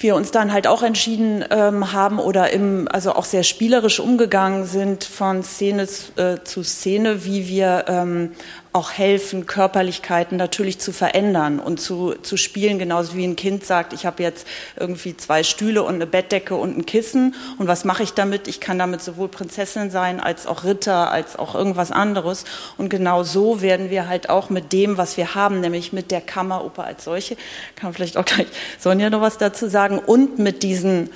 wir 0.03 0.15
uns 0.15 0.31
dann 0.31 0.51
halt 0.51 0.67
auch 0.67 0.83
entschieden 0.83 1.43
ähm, 1.49 1.93
haben 1.93 2.19
oder 2.19 2.51
im, 2.51 2.87
also 2.91 3.13
auch 3.13 3.25
sehr 3.25 3.43
spielerisch 3.43 3.99
umgegangen 3.99 4.65
sind 4.65 5.03
von 5.03 5.43
Szene 5.43 5.87
äh, 6.15 6.37
zu 6.43 6.63
Szene, 6.63 7.25
wie 7.25 7.47
wir 7.47 7.85
ähm, 7.87 8.31
auch 8.73 8.91
helfen, 8.91 9.45
Körperlichkeiten 9.45 10.37
natürlich 10.37 10.79
zu 10.79 10.93
verändern 10.93 11.59
und 11.59 11.81
zu, 11.81 12.13
zu 12.21 12.37
spielen, 12.37 12.79
genauso 12.79 13.15
wie 13.15 13.25
ein 13.25 13.35
Kind 13.35 13.65
sagt, 13.65 13.91
ich 13.91 14.05
habe 14.05 14.23
jetzt 14.23 14.47
irgendwie 14.79 15.17
zwei 15.17 15.43
Stühle 15.43 15.83
und 15.83 15.95
eine 15.95 16.07
Bettdecke 16.07 16.55
und 16.55 16.77
ein 16.77 16.85
Kissen 16.85 17.35
und 17.57 17.67
was 17.67 17.83
mache 17.83 18.03
ich 18.03 18.13
damit? 18.13 18.47
Ich 18.47 18.61
kann 18.61 18.79
damit 18.79 19.01
sowohl 19.01 19.27
Prinzessin 19.27 19.91
sein 19.91 20.21
als 20.21 20.47
auch 20.47 20.63
Ritter, 20.63 21.11
als 21.11 21.37
auch 21.37 21.53
irgendwas 21.53 21.91
anderes 21.91 22.45
und 22.77 22.87
genau 22.89 23.23
so 23.23 23.61
werden 23.61 23.89
wir 23.89 24.07
halt 24.07 24.29
auch 24.29 24.49
mit 24.49 24.71
dem, 24.71 24.97
was 24.97 25.17
wir 25.17 25.35
haben, 25.35 25.59
nämlich 25.59 25.91
mit 25.91 26.09
der 26.09 26.21
Kammeroper 26.21 26.85
als 26.85 27.03
solche, 27.03 27.35
kann 27.75 27.93
vielleicht 27.93 28.15
auch 28.15 28.25
gleich 28.25 28.47
Sonja 28.79 29.09
noch 29.09 29.21
was 29.21 29.37
dazu 29.37 29.67
sagen, 29.67 29.99
und 29.99 30.39
mit 30.39 30.63
diesen 30.63 31.09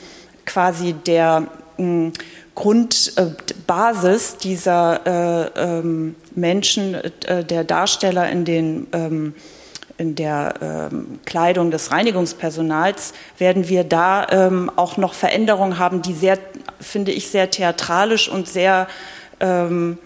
quasi 0.45 0.93
der 0.93 1.47
mh, 1.77 2.11
Grundbasis 2.55 4.37
dieser 4.37 5.05
äh, 5.05 5.79
ähm, 5.79 6.15
Menschen, 6.33 6.95
äh, 6.95 7.43
der 7.43 7.63
Darsteller 7.63 8.29
in 8.29 8.45
den 8.45 8.87
ähm, 8.93 9.35
in 9.97 10.15
der 10.15 10.55
ähm, 10.61 11.19
Kleidung 11.25 11.71
des 11.71 11.91
Reinigungspersonals 11.91 13.13
werden 13.37 13.69
wir 13.69 13.85
da 13.85 14.27
ähm, 14.29 14.69
auch 14.75 14.97
noch 14.97 15.13
Veränderungen 15.13 15.79
haben, 15.79 16.01
die 16.01 16.13
sehr, 16.13 16.37
finde 16.81 17.13
ich, 17.13 17.29
sehr 17.29 17.49
theatralisch 17.49 18.27
und 18.27 18.47
sehr 18.47 18.87
ähm, 19.39 19.97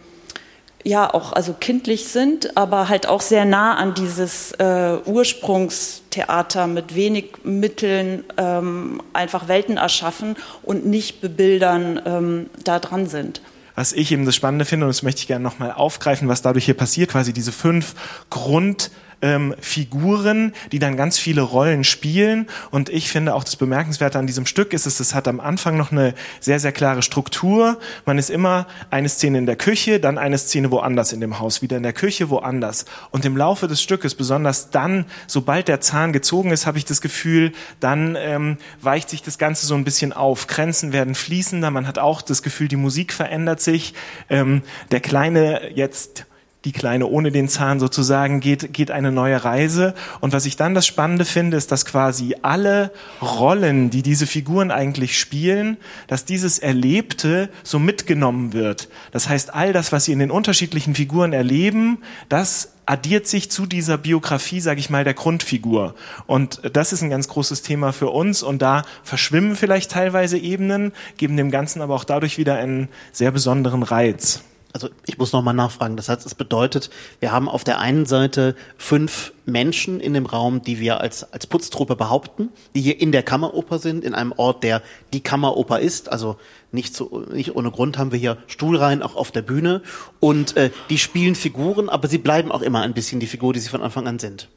ja 0.90 1.14
auch 1.14 1.32
also 1.32 1.54
kindlich 1.54 2.08
sind, 2.08 2.58
aber 2.58 2.90
halt 2.90 3.08
auch 3.08 3.22
sehr 3.22 3.46
nah 3.46 3.76
an 3.76 3.94
dieses 3.94 4.52
äh, 4.54 4.98
Ursprungstheater 5.06 6.68
mit 6.68 6.96
wenig 6.96 7.32
Mitteln 7.44 8.26
ähm, 8.38 9.02
einfach 9.14 9.48
Welten 9.48 9.78
erschaffen 9.78 10.36
und 10.64 10.86
nicht 10.86 11.22
bebildern 11.22 12.02
ähm, 12.06 12.50
da 12.64 12.80
dran 12.80 13.08
sind. 13.08 13.42
Was 13.76 13.94
ich 13.94 14.12
eben 14.12 14.26
das 14.26 14.36
Spannende 14.36 14.66
finde, 14.66 14.88
und 14.88 14.90
das 14.90 15.04
möchte 15.04 15.22
ich 15.22 15.28
gerne 15.28 15.44
nochmal 15.44 15.72
aufgreifen, 15.72 16.28
was 16.28 16.42
dadurch 16.42 16.66
hier 16.66 16.74
passiert, 16.74 17.12
quasi 17.12 17.32
diese 17.32 17.54
fünf 17.54 17.96
Grund- 18.30 18.92
ähm, 19.22 19.56
Figuren, 19.60 20.54
die 20.72 20.80
dann 20.80 20.98
ganz 20.98 21.18
viele 21.18 21.42
Rollen 21.42 21.84
spielen. 21.84 22.48
Und 22.72 22.90
ich 22.90 23.10
finde 23.10 23.34
auch 23.34 23.44
das 23.44 23.56
Bemerkenswerte 23.56 24.20
an 24.20 24.28
diesem 24.28 24.46
Stück 24.46 24.74
ist, 24.74 24.86
es, 24.86 25.00
es 25.00 25.14
hat 25.14 25.28
am 25.28 25.40
Anfang 25.40 25.78
noch 25.78 25.92
eine 25.92 26.14
sehr, 26.40 26.60
sehr 26.60 26.72
klare 26.72 27.02
Struktur. 27.02 27.78
Man 28.06 28.18
ist 28.18 28.30
immer 28.30 28.68
eine 28.90 29.10
Szene 29.10 29.38
in 29.38 29.46
der 29.46 29.56
Küche, 29.56 30.00
dann 30.00 30.18
eine 30.18 30.38
Szene 30.38 30.72
woanders 30.72 31.14
in 31.14 31.22
dem 31.22 31.40
Haus, 31.40 31.62
wieder 31.62 31.78
in 31.78 31.84
der 31.84 31.94
Küche, 31.94 32.30
woanders. 32.30 32.86
Und 33.12 33.26
im 33.26 33.36
Laufe 33.36 33.68
des 33.68 33.82
Stückes, 33.82 34.16
besonders 34.16 34.70
dann, 34.70 35.06
sobald 35.28 35.68
der 35.68 35.82
Zahn 35.82 36.14
gezogen 36.14 36.52
ist, 36.52 36.66
habe 36.66 36.78
ich 36.78 36.86
das 36.86 37.02
Gefühl, 37.02 37.52
dann 37.80 38.16
ähm, 38.20 38.58
weicht 38.82 39.10
sich 39.10 39.22
das 39.22 39.38
Ganze 39.38 39.66
so 39.66 39.76
ein 39.76 39.84
bisschen 39.84 40.14
auf. 40.14 40.48
Grenzen 40.48 40.94
werden 40.94 41.16
fließender, 41.16 41.72
man 41.72 41.88
hat 41.88 42.00
auch 42.00 42.22
das 42.22 42.44
Gefühl, 42.44 42.68
die 42.68 42.76
Musik 42.76 43.14
verändert 43.14 43.62
sich. 43.62 43.94
Ähm, 44.30 44.62
der 44.92 45.00
kleine 45.00 45.72
jetzt 45.74 46.26
die 46.66 46.74
Kleine 46.74 47.08
ohne 47.08 47.32
den 47.32 47.48
Zahn 47.48 47.80
sozusagen 47.80 48.42
geht, 48.42 48.74
geht 48.74 48.92
eine 48.92 49.14
neue 49.14 49.46
Reise. 49.46 49.94
Und 50.20 50.34
was 50.34 50.46
ich 50.46 50.58
dann 50.58 50.76
das 50.76 50.86
Spannende 50.86 51.24
finde, 51.24 51.56
ist, 51.56 51.72
dass 51.72 51.86
quasi 51.86 52.36
alle 52.42 52.92
Rollen, 53.22 53.90
die 53.90 54.04
diese 54.04 54.28
Figuren 54.28 54.70
eigentlich 54.70 55.18
spielen, 55.18 55.78
dass 56.08 56.26
dieses 56.26 56.60
Erlebte 56.60 57.50
so 57.64 57.80
mitgenommen 57.80 58.52
wird. 58.52 58.90
Das 59.12 59.30
heißt, 59.30 59.54
all 59.54 59.72
das, 59.72 59.94
was 59.94 60.06
sie 60.06 60.12
in 60.12 60.20
den 60.20 60.32
unterschiedlichen 60.32 60.96
Figuren 60.96 61.32
erleben, 61.32 62.00
das 62.28 62.74
addiert 62.86 63.28
sich 63.28 63.50
zu 63.50 63.66
dieser 63.66 63.98
Biografie, 63.98 64.60
sage 64.60 64.82
ich 64.82 64.90
mal, 64.90 65.06
der 65.06 65.14
Grundfigur. 65.14 65.96
Und 66.28 66.60
das 66.74 66.92
ist 66.92 67.02
ein 67.04 67.10
ganz 67.10 67.30
großes 67.30 67.62
Thema 67.62 67.94
für 67.94 68.10
uns. 68.10 68.44
Und 68.44 68.62
da 68.62 68.84
verschwimmen 69.04 69.56
vielleicht 69.56 69.92
teilweise 69.92 70.38
Ebenen, 70.38 70.92
geben 71.16 71.38
dem 71.38 71.52
Ganzen 71.52 71.82
aber 71.82 71.96
auch 71.96 72.04
dadurch 72.04 72.38
wieder 72.38 72.56
einen 72.56 72.90
sehr 73.14 73.32
besonderen 73.32 73.84
Reiz 73.84 74.44
also 74.74 74.90
ich 75.06 75.18
muss 75.18 75.34
nochmal 75.34 75.54
nachfragen. 75.54 75.98
Das 75.98 76.10
heißt, 76.10 76.26
es 76.26 76.36
bedeutet, 76.36 76.90
wir 77.20 77.32
haben 77.32 77.50
auf 77.50 77.64
der 77.64 77.80
einen 77.80 78.06
Seite 78.06 78.56
fünf 78.78 79.34
Menschen 79.46 80.00
in 80.00 80.14
dem 80.14 80.26
Raum, 80.26 80.62
die 80.62 80.80
wir 80.80 81.02
als, 81.02 81.34
als 81.34 81.48
Putztruppe 81.48 81.96
behaupten, 81.96 82.50
die 82.76 82.82
hier 82.82 83.02
in 83.02 83.12
der 83.12 83.24
Kammeroper 83.24 83.80
sind, 83.80 84.04
in 84.04 84.14
einem 84.14 84.32
Ort, 84.32 84.64
der 84.64 84.84
die 85.12 85.22
Kammeroper 85.22 85.80
ist. 85.80 86.12
Also 86.12 86.38
nicht, 86.72 86.96
so, 86.96 87.26
nicht 87.32 87.56
ohne 87.56 87.72
Grund 87.72 87.98
haben 87.98 88.12
wir 88.12 88.20
hier 88.20 88.38
Stuhlreihen 88.48 89.02
auch 89.02 89.16
auf 89.16 89.32
der 89.32 89.42
Bühne. 89.42 89.82
Und 90.20 90.56
äh, 90.56 90.70
die 90.90 91.00
spielen 91.00 91.36
Figuren, 91.36 91.90
aber 91.90 92.08
sie 92.08 92.20
bleiben 92.20 92.52
auch 92.52 92.62
immer 92.62 92.82
ein 92.82 92.94
bisschen 92.94 93.20
die 93.20 93.28
Figur, 93.28 93.54
die 93.54 93.60
sie 93.60 93.70
von 93.70 93.82
Anfang 93.82 94.08
an 94.08 94.20
sind. 94.20 94.50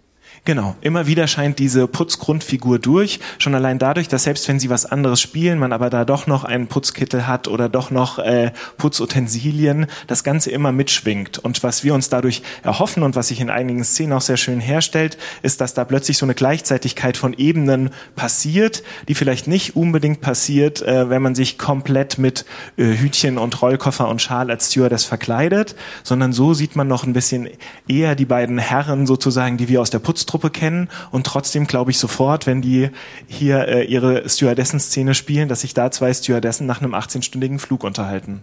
Genau, 0.45 0.75
immer 0.81 1.07
wieder 1.07 1.29
scheint 1.29 1.61
diese 1.61 1.87
Putzgrundfigur 1.87 2.81
durch, 2.81 3.21
schon 3.39 3.55
allein 3.55 3.79
dadurch, 3.79 4.09
dass 4.09 4.25
selbst 4.25 4.49
wenn 4.49 4.59
sie 4.59 4.71
was 4.71 4.87
anderes 4.87 5.21
spielen, 5.21 5.57
man 5.57 5.73
aber 5.73 5.89
da 5.89 6.05
doch 6.05 6.27
noch 6.27 6.43
einen 6.43 6.67
Putzkittel 6.67 7.29
hat 7.29 7.47
oder 7.47 7.69
doch 7.69 7.93
noch 7.93 8.19
äh, 8.19 8.51
Putzutensilien, 8.77 9.87
das 10.09 10.25
Ganze 10.25 10.51
immer 10.51 10.73
mitschwingt. 10.73 11.39
Und 11.39 11.63
was 11.63 11.85
wir 11.85 11.95
uns 11.95 12.09
dadurch 12.09 12.43
erhoffen 12.65 13.05
und 13.05 13.15
was 13.15 13.29
sich 13.29 13.41
in 13.41 13.51
einigen 13.51 13.85
Szenen 13.85 14.15
auch 14.15 14.21
sehr 14.21 14.37
schön 14.37 14.59
herstellt, 14.59 15.17
ist, 15.43 15.61
dass 15.61 15.75
da 15.75 15.85
plötzlich 15.85 16.19
so 16.19 16.27
eine 16.27 16.35
Gleichzeitigkeit 16.35 17.17
von 17.17 17.35
Ebenen 17.35 17.91
passiert, 18.17 18.83
die 19.07 19.15
vielleicht 19.15 19.47
nicht 19.47 19.77
unbedingt 19.77 20.23
passiert, 20.23 20.83
äh, 20.83 21.09
wenn 21.09 21.23
man 21.23 21.37
sich 21.37 21.57
komplett 21.57 22.19
mit 22.19 22.47
äh, 22.77 22.97
Hütchen 22.97 23.39
und 23.39 23.63
Rollkoffer 23.63 24.09
und 24.09 24.21
Schal 24.21 24.51
als 24.51 24.73
Stewardess 24.73 25.05
verkleidet, 25.05 25.77
sondern 26.03 26.33
so 26.33 26.53
sieht 26.53 26.75
man 26.75 26.89
noch 26.89 27.05
ein 27.05 27.13
bisschen 27.13 27.49
eher 27.87 28.17
die 28.17 28.25
beiden 28.25 28.59
Herren 28.59 29.07
sozusagen, 29.07 29.57
die 29.57 29.69
wir 29.69 29.81
aus 29.81 29.91
der 29.91 30.01
Putztruppe 30.01 30.32
Truppe 30.33 30.51
kennen 30.51 30.89
und 31.11 31.27
trotzdem 31.27 31.67
glaube 31.67 31.91
ich 31.91 31.99
sofort, 31.99 32.47
wenn 32.47 32.63
die 32.63 32.89
hier 33.27 33.69
äh, 33.69 33.85
ihre 33.85 34.27
Stewardessen-Szene 34.27 35.15
spielen, 35.15 35.49
dass 35.49 35.61
sich 35.61 35.75
da 35.75 35.91
zwei 35.91 36.15
Stewardessen 36.15 36.67
nach 36.67 36.81
einem 36.81 36.95
18-stündigen 36.95 37.59
Flug 37.59 37.85
unterhalten. 37.85 38.43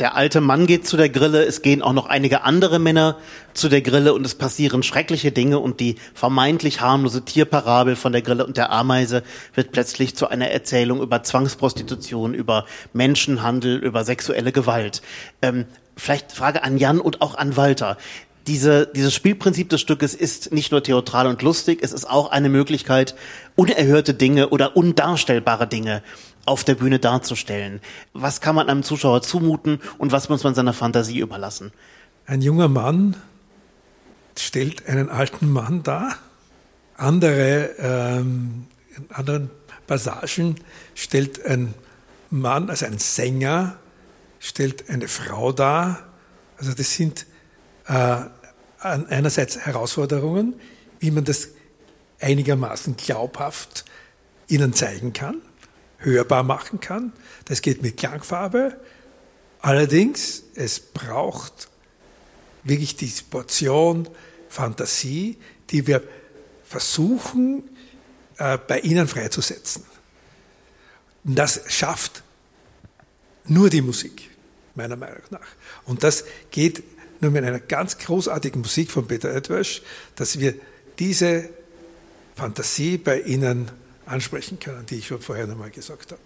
Der 0.00 0.14
alte 0.14 0.40
Mann 0.40 0.66
geht 0.66 0.86
zu 0.86 0.96
der 0.96 1.08
Grille, 1.08 1.44
es 1.44 1.62
gehen 1.62 1.80
auch 1.80 1.92
noch 1.92 2.06
einige 2.06 2.44
andere 2.44 2.78
Männer 2.78 3.16
zu 3.54 3.68
der 3.68 3.80
Grille 3.82 4.12
und 4.12 4.26
es 4.26 4.34
passieren 4.34 4.82
schreckliche 4.82 5.32
Dinge 5.32 5.58
und 5.58 5.80
die 5.80 5.96
vermeintlich 6.12 6.80
harmlose 6.80 7.24
Tierparabel 7.24 7.96
von 7.96 8.12
der 8.12 8.22
Grille 8.22 8.44
und 8.44 8.56
der 8.56 8.70
Ameise 8.70 9.22
wird 9.54 9.72
plötzlich 9.72 10.14
zu 10.14 10.28
einer 10.28 10.48
Erzählung 10.48 11.00
über 11.00 11.22
Zwangsprostitution, 11.22 12.34
über 12.34 12.66
Menschenhandel, 12.92 13.76
über 13.76 14.04
sexuelle 14.04 14.52
Gewalt. 14.52 15.02
Ähm, 15.40 15.66
vielleicht 15.96 16.32
Frage 16.32 16.64
an 16.64 16.78
Jan 16.78 16.98
und 16.98 17.22
auch 17.22 17.34
an 17.34 17.56
Walter 17.56 17.96
diese, 18.46 18.86
dieses 18.86 19.14
Spielprinzip 19.14 19.68
des 19.68 19.80
Stückes 19.80 20.14
ist 20.14 20.52
nicht 20.52 20.72
nur 20.72 20.82
theatral 20.82 21.26
und 21.26 21.42
lustig, 21.42 21.80
es 21.82 21.92
ist 21.92 22.08
auch 22.08 22.30
eine 22.30 22.48
Möglichkeit, 22.48 23.14
unerhörte 23.54 24.14
Dinge 24.14 24.48
oder 24.48 24.76
undarstellbare 24.76 25.66
Dinge 25.66 26.02
auf 26.44 26.64
der 26.64 26.74
Bühne 26.74 26.98
darzustellen. 26.98 27.80
Was 28.12 28.40
kann 28.40 28.54
man 28.54 28.68
einem 28.68 28.82
Zuschauer 28.82 29.22
zumuten 29.22 29.80
und 29.98 30.12
was 30.12 30.28
muss 30.28 30.42
man 30.42 30.54
seiner 30.54 30.72
Fantasie 30.72 31.20
überlassen? 31.20 31.72
Ein 32.26 32.42
junger 32.42 32.68
Mann 32.68 33.16
stellt 34.36 34.86
einen 34.88 35.08
alten 35.08 35.50
Mann 35.50 35.82
dar. 35.82 36.18
Andere, 36.96 37.70
ähm, 37.78 38.66
in 38.96 39.10
anderen 39.10 39.50
Passagen 39.86 40.56
stellt 40.94 41.44
ein 41.44 41.74
Mann, 42.30 42.70
also 42.70 42.86
ein 42.86 42.98
Sänger, 42.98 43.76
stellt 44.40 44.88
eine 44.88 45.08
Frau 45.08 45.52
dar. 45.52 46.04
Also 46.56 46.72
das 46.72 46.94
sind 46.94 47.26
äh, 47.86 48.16
einerseits 48.80 49.58
Herausforderungen, 49.58 50.54
wie 51.00 51.10
man 51.10 51.24
das 51.24 51.48
einigermaßen 52.20 52.96
glaubhaft 52.96 53.84
ihnen 54.48 54.72
zeigen 54.72 55.12
kann, 55.12 55.40
hörbar 55.98 56.42
machen 56.42 56.80
kann. 56.80 57.12
Das 57.44 57.62
geht 57.62 57.82
mit 57.82 57.96
Klangfarbe. 57.96 58.78
Allerdings, 59.60 60.42
es 60.54 60.80
braucht 60.80 61.68
wirklich 62.64 62.96
diese 62.96 63.24
Portion 63.24 64.08
Fantasie, 64.48 65.38
die 65.70 65.86
wir 65.86 66.02
versuchen, 66.64 67.62
äh, 68.38 68.58
bei 68.58 68.80
ihnen 68.80 69.08
freizusetzen. 69.08 69.84
Und 71.24 71.36
das 71.36 71.62
schafft 71.68 72.22
nur 73.44 73.70
die 73.70 73.82
Musik, 73.82 74.30
meiner 74.74 74.96
Meinung 74.96 75.22
nach. 75.30 75.46
Und 75.84 76.02
das 76.02 76.24
geht 76.50 76.82
nur 77.22 77.30
mit 77.30 77.44
einer 77.44 77.60
ganz 77.60 77.98
großartigen 77.98 78.60
Musik 78.60 78.90
von 78.90 79.06
Peter 79.06 79.32
Edwards, 79.32 79.80
dass 80.16 80.40
wir 80.40 80.54
diese 80.98 81.48
Fantasie 82.34 82.98
bei 82.98 83.20
Ihnen 83.20 83.70
ansprechen 84.06 84.58
können, 84.58 84.84
die 84.86 84.96
ich 84.96 85.06
schon 85.06 85.20
vorher 85.20 85.46
nochmal 85.46 85.70
gesagt 85.70 86.12
habe. 86.12 86.20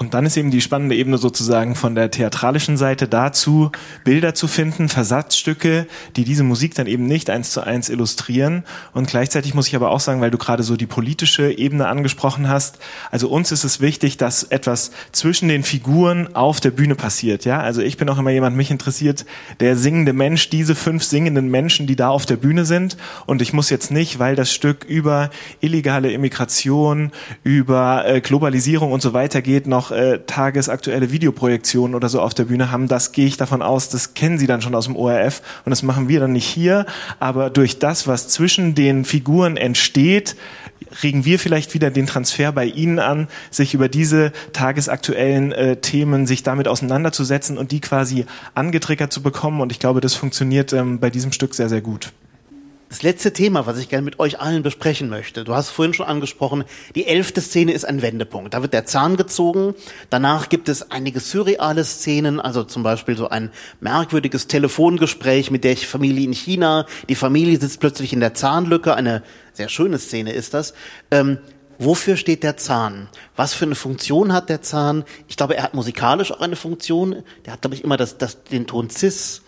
Und 0.00 0.14
dann 0.14 0.24
ist 0.24 0.38
eben 0.38 0.50
die 0.50 0.62
spannende 0.62 0.96
Ebene 0.96 1.18
sozusagen 1.18 1.74
von 1.74 1.94
der 1.94 2.10
theatralischen 2.10 2.78
Seite 2.78 3.06
dazu, 3.06 3.70
Bilder 4.02 4.34
zu 4.34 4.48
finden, 4.48 4.88
Versatzstücke, 4.88 5.86
die 6.16 6.24
diese 6.24 6.42
Musik 6.42 6.74
dann 6.74 6.86
eben 6.86 7.04
nicht 7.04 7.28
eins 7.28 7.50
zu 7.50 7.60
eins 7.60 7.90
illustrieren. 7.90 8.64
Und 8.94 9.08
gleichzeitig 9.08 9.52
muss 9.52 9.68
ich 9.68 9.76
aber 9.76 9.90
auch 9.90 10.00
sagen, 10.00 10.22
weil 10.22 10.30
du 10.30 10.38
gerade 10.38 10.62
so 10.62 10.74
die 10.74 10.86
politische 10.86 11.52
Ebene 11.52 11.86
angesprochen 11.86 12.48
hast, 12.48 12.78
also 13.10 13.28
uns 13.28 13.52
ist 13.52 13.64
es 13.64 13.82
wichtig, 13.82 14.16
dass 14.16 14.42
etwas 14.42 14.90
zwischen 15.12 15.48
den 15.48 15.64
Figuren 15.64 16.34
auf 16.34 16.60
der 16.60 16.70
Bühne 16.70 16.94
passiert. 16.94 17.44
Ja, 17.44 17.60
also 17.60 17.82
ich 17.82 17.98
bin 17.98 18.08
auch 18.08 18.16
immer 18.16 18.30
jemand, 18.30 18.56
mich 18.56 18.70
interessiert 18.70 19.26
der 19.60 19.76
singende 19.76 20.14
Mensch, 20.14 20.48
diese 20.48 20.74
fünf 20.74 21.04
singenden 21.04 21.50
Menschen, 21.50 21.86
die 21.86 21.96
da 21.96 22.08
auf 22.08 22.24
der 22.24 22.36
Bühne 22.36 22.64
sind. 22.64 22.96
Und 23.26 23.42
ich 23.42 23.52
muss 23.52 23.68
jetzt 23.68 23.90
nicht, 23.90 24.18
weil 24.18 24.34
das 24.34 24.50
Stück 24.50 24.84
über 24.84 25.28
illegale 25.60 26.10
Immigration, 26.10 27.12
über 27.44 28.06
äh, 28.06 28.22
Globalisierung 28.22 28.92
und 28.92 29.02
so 29.02 29.12
weiter 29.12 29.42
geht, 29.42 29.66
äh, 29.90 30.20
tagesaktuelle 30.26 31.12
Videoprojektionen 31.12 31.94
oder 31.94 32.08
so 32.08 32.20
auf 32.20 32.34
der 32.34 32.44
Bühne 32.44 32.70
haben, 32.70 32.88
das 32.88 33.12
gehe 33.12 33.26
ich 33.26 33.36
davon 33.36 33.62
aus, 33.62 33.88
das 33.88 34.14
kennen 34.14 34.38
Sie 34.38 34.46
dann 34.46 34.62
schon 34.62 34.74
aus 34.74 34.86
dem 34.86 34.96
ORF 34.96 35.42
und 35.64 35.70
das 35.70 35.82
machen 35.82 36.08
wir 36.08 36.20
dann 36.20 36.32
nicht 36.32 36.46
hier, 36.46 36.86
aber 37.18 37.50
durch 37.50 37.78
das, 37.78 38.06
was 38.06 38.28
zwischen 38.28 38.74
den 38.74 39.04
Figuren 39.04 39.56
entsteht, 39.56 40.36
regen 41.02 41.24
wir 41.24 41.38
vielleicht 41.38 41.74
wieder 41.74 41.90
den 41.90 42.06
Transfer 42.06 42.52
bei 42.52 42.66
Ihnen 42.66 42.98
an, 42.98 43.28
sich 43.50 43.74
über 43.74 43.88
diese 43.88 44.32
tagesaktuellen 44.52 45.52
äh, 45.52 45.76
Themen, 45.76 46.26
sich 46.26 46.42
damit 46.42 46.68
auseinanderzusetzen 46.68 47.58
und 47.58 47.72
die 47.72 47.80
quasi 47.80 48.26
angetriggert 48.54 49.12
zu 49.12 49.22
bekommen. 49.22 49.60
Und 49.60 49.72
ich 49.72 49.78
glaube, 49.78 50.00
das 50.00 50.14
funktioniert 50.14 50.72
ähm, 50.72 50.98
bei 50.98 51.10
diesem 51.10 51.32
Stück 51.32 51.54
sehr, 51.54 51.68
sehr 51.68 51.80
gut. 51.80 52.12
Das 52.90 53.02
letzte 53.02 53.32
Thema, 53.32 53.66
was 53.66 53.78
ich 53.78 53.88
gerne 53.88 54.04
mit 54.04 54.18
euch 54.18 54.40
allen 54.40 54.64
besprechen 54.64 55.08
möchte, 55.08 55.44
du 55.44 55.54
hast 55.54 55.70
vorhin 55.70 55.94
schon 55.94 56.06
angesprochen, 56.06 56.64
die 56.96 57.06
elfte 57.06 57.40
Szene 57.40 57.70
ist 57.70 57.84
ein 57.84 58.02
Wendepunkt. 58.02 58.52
Da 58.52 58.62
wird 58.62 58.72
der 58.72 58.84
Zahn 58.84 59.16
gezogen, 59.16 59.76
danach 60.10 60.48
gibt 60.48 60.68
es 60.68 60.90
einige 60.90 61.20
surreale 61.20 61.84
Szenen, 61.84 62.40
also 62.40 62.64
zum 62.64 62.82
Beispiel 62.82 63.16
so 63.16 63.28
ein 63.28 63.52
merkwürdiges 63.78 64.48
Telefongespräch 64.48 65.52
mit 65.52 65.62
der 65.62 65.76
Familie 65.76 66.24
in 66.24 66.32
China. 66.32 66.84
Die 67.08 67.14
Familie 67.14 67.60
sitzt 67.60 67.78
plötzlich 67.78 68.12
in 68.12 68.18
der 68.18 68.34
Zahnlücke, 68.34 68.92
eine 68.96 69.22
sehr 69.52 69.68
schöne 69.68 70.00
Szene 70.00 70.32
ist 70.32 70.52
das. 70.52 70.74
Ähm, 71.12 71.38
wofür 71.78 72.16
steht 72.16 72.42
der 72.42 72.56
Zahn? 72.56 73.08
Was 73.36 73.54
für 73.54 73.66
eine 73.66 73.76
Funktion 73.76 74.32
hat 74.32 74.48
der 74.48 74.62
Zahn? 74.62 75.04
Ich 75.28 75.36
glaube, 75.36 75.56
er 75.56 75.62
hat 75.62 75.74
musikalisch 75.74 76.32
auch 76.32 76.40
eine 76.40 76.56
Funktion. 76.56 77.22
Der 77.46 77.52
hat, 77.52 77.60
glaube 77.60 77.76
ich, 77.76 77.84
immer 77.84 77.96
das, 77.96 78.18
das, 78.18 78.42
den 78.42 78.66
Ton 78.66 78.90
Cis 78.90 79.42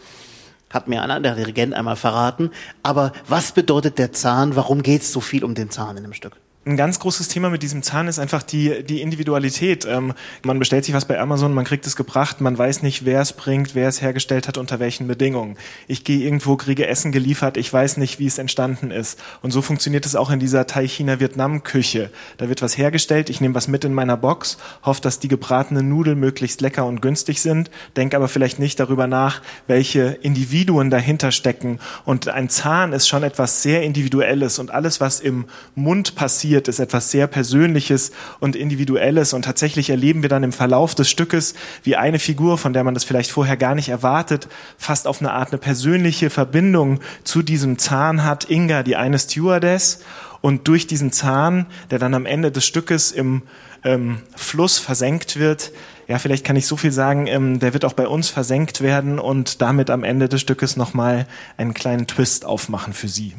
hat 0.73 0.89
mir 0.89 1.03
ein 1.03 1.11
anderer 1.11 1.37
Dirigent 1.37 1.75
einmal 1.75 1.97
verraten. 1.97 2.51
Aber 2.83 3.13
was 3.29 3.53
bedeutet 3.53 3.99
der 3.99 4.13
Zahn? 4.13 4.57
Warum 4.57 4.83
geht 4.83 5.03
es 5.03 5.13
so 5.13 5.21
viel 5.21 5.45
um 5.45 5.55
den 5.55 5.71
Zahn 5.71 5.97
in 5.97 6.03
dem 6.03 6.15
Stück? 6.15 6.42
Ein 6.65 6.77
ganz 6.77 7.01
großes 7.01 7.27
Thema 7.27 7.51
mit 7.51 7.65
diesem 7.65 7.83
Zahn 7.83 8.07
ist 8.07 8.21
einfach 8.21 8.43
die, 8.45 8.85
die 8.85 9.01
Individualität. 9.03 9.85
Ähm, 9.85 10.15
man 10.45 10.61
bestellt 10.61 10.85
sich 10.85 10.95
was 10.95 11.07
bei 11.07 11.19
Amazon, 11.19 11.55
man 11.55 11.65
kriegt 11.65 11.87
es 11.89 11.97
gebracht, 11.97 12.41
man 12.41 12.57
weiß 12.57 12.83
nicht, 12.83 13.05
wer 13.05 13.21
es 13.21 13.33
bringt, 13.33 13.75
wer 13.75 13.89
es 13.89 14.01
hergestellt 14.01 14.47
hat, 14.47 14.59
unter 14.59 14.79
welchen 14.79 15.09
Bedingungen. 15.09 15.57
Ich 15.89 16.05
gehe 16.05 16.25
irgendwo, 16.25 16.57
kriege 16.57 16.87
Essen 16.87 17.11
geliefert, 17.11 17.57
ich 17.57 17.73
weiß 17.73 17.97
nicht, 17.97 18.21
wie 18.21 18.27
es 18.27 18.39
entstanden 18.39 18.93
ist. 18.93 19.21
Und 19.43 19.51
so 19.51 19.61
funktioniert 19.61 20.07
es 20.07 20.15
auch 20.15 20.31
in 20.31 20.39
dieser 20.39 20.69
Thai-China-Vietnam-Küche. 20.69 22.11
Da 22.37 22.49
wird 22.49 22.63
was 22.63 22.79
hergestellt, 22.79 23.29
ich 23.29 23.41
nehme 23.41 23.57
was 23.57 23.67
mit 23.67 23.85
in 23.85 23.95
meiner 23.95 24.17
Box, 24.17 24.57
hoffe, 24.85 25.01
dass 25.01 25.19
die 25.19 25.29
gebratenen 25.29 25.89
Nudeln 25.89 26.21
möglichst 26.21 26.61
lecker 26.61 26.87
und 26.87 27.03
günstig 27.03 27.41
sind, 27.43 27.73
denke 27.97 28.15
aber 28.15 28.29
vielleicht 28.29 28.61
nicht 28.61 28.79
darüber 28.79 29.09
nach, 29.09 29.43
welche 29.67 30.19
Individuen 30.23 30.91
dahinter 30.91 31.33
stecken. 31.33 31.81
Und 32.05 32.29
ein 32.29 32.49
Zahn 32.49 32.93
ist 32.93 33.09
schon 33.09 33.25
etwas 33.25 33.65
sehr 33.65 33.83
Individuelles 33.83 34.61
und 34.61 34.71
alles, 34.71 35.01
was 35.01 35.19
im 35.19 35.47
Mund 35.75 36.15
passiert, 36.15 36.52
passiert, 36.53 36.69
ist 36.69 36.81
etwas 36.81 37.11
sehr 37.11 37.27
Persönliches 37.29 38.13
und 38.39 38.57
Individuelles. 38.57 39.33
Und 39.33 39.43
tatsächlich 39.43 39.89
erleben 39.89 40.21
wir 40.21 40.29
dann 40.29 40.43
im 40.43 40.53
Verlauf 40.53 40.95
des 40.95 41.09
Stückes, 41.09 41.55
wie 41.83 41.97
eine 41.97 42.19
Figur, 42.19 42.59
von 42.59 42.75
der 42.75 42.85
man 42.85 42.93
das 42.93 43.05
vielleicht 43.05 43.31
vorher 43.31 43.57
gar 43.57 43.75
nicht 43.75 43.89
erwartet, 43.89 44.49
fast 44.77 45.07
auf 45.07 45.21
eine 45.21 45.33
Art 45.33 45.51
eine 45.51 45.59
persönliche 45.59 46.29
Verbindung 46.29 47.01
zu 47.25 47.41
diesem 47.41 47.79
Zahn 47.79 48.23
hat. 48.23 48.51
Inga, 48.51 48.83
die 48.83 48.97
eine 48.97 49.19
Stewardess. 49.19 50.01
Und 50.43 50.69
durch 50.69 50.87
diesen 50.87 51.11
Zahn, 51.11 51.67
der 51.91 51.99
dann 51.99 52.13
am 52.13 52.27
Ende 52.27 52.51
des 52.51 52.67
Stückes 52.67 53.13
im 53.13 53.43
ähm, 53.83 54.19
Fluss 54.37 54.79
versenkt 54.79 55.39
wird, 55.39 55.73
ja, 56.09 56.19
vielleicht 56.19 56.45
kann 56.45 56.57
ich 56.57 56.67
so 56.67 56.77
viel 56.77 56.93
sagen, 56.93 57.29
ähm, 57.29 57.61
der 57.61 57.73
wird 57.73 57.87
auch 57.87 57.95
bei 57.95 58.07
uns 58.07 58.29
versenkt 58.29 58.83
werden 58.83 59.19
und 59.19 59.63
damit 59.63 59.89
am 59.89 60.05
Ende 60.05 60.29
des 60.29 60.43
Stückes 60.43 60.77
nochmal 60.77 61.27
einen 61.57 61.73
kleinen 61.73 62.07
Twist 62.07 62.45
aufmachen 62.45 62.93
für 62.93 63.09
Sie. 63.09 63.33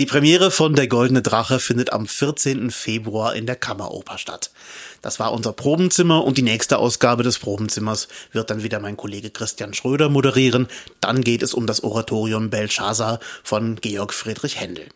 Die 0.00 0.06
Premiere 0.06 0.50
von 0.50 0.74
Der 0.74 0.88
Goldene 0.88 1.20
Drache 1.20 1.60
findet 1.60 1.92
am 1.92 2.06
14. 2.06 2.70
Februar 2.70 3.34
in 3.34 3.44
der 3.44 3.54
Kammeroper 3.54 4.16
statt. 4.16 4.50
Das 5.02 5.20
war 5.20 5.30
unser 5.30 5.52
Probenzimmer 5.52 6.24
und 6.24 6.38
die 6.38 6.42
nächste 6.42 6.78
Ausgabe 6.78 7.22
des 7.22 7.38
Probenzimmers 7.38 8.08
wird 8.32 8.48
dann 8.48 8.62
wieder 8.62 8.80
mein 8.80 8.96
Kollege 8.96 9.28
Christian 9.28 9.74
Schröder 9.74 10.08
moderieren. 10.08 10.68
Dann 11.02 11.20
geht 11.20 11.42
es 11.42 11.52
um 11.52 11.66
das 11.66 11.84
Oratorium 11.84 12.48
Belshazzar 12.48 13.20
von 13.42 13.76
Georg 13.76 14.14
Friedrich 14.14 14.58
Händel. 14.58 14.86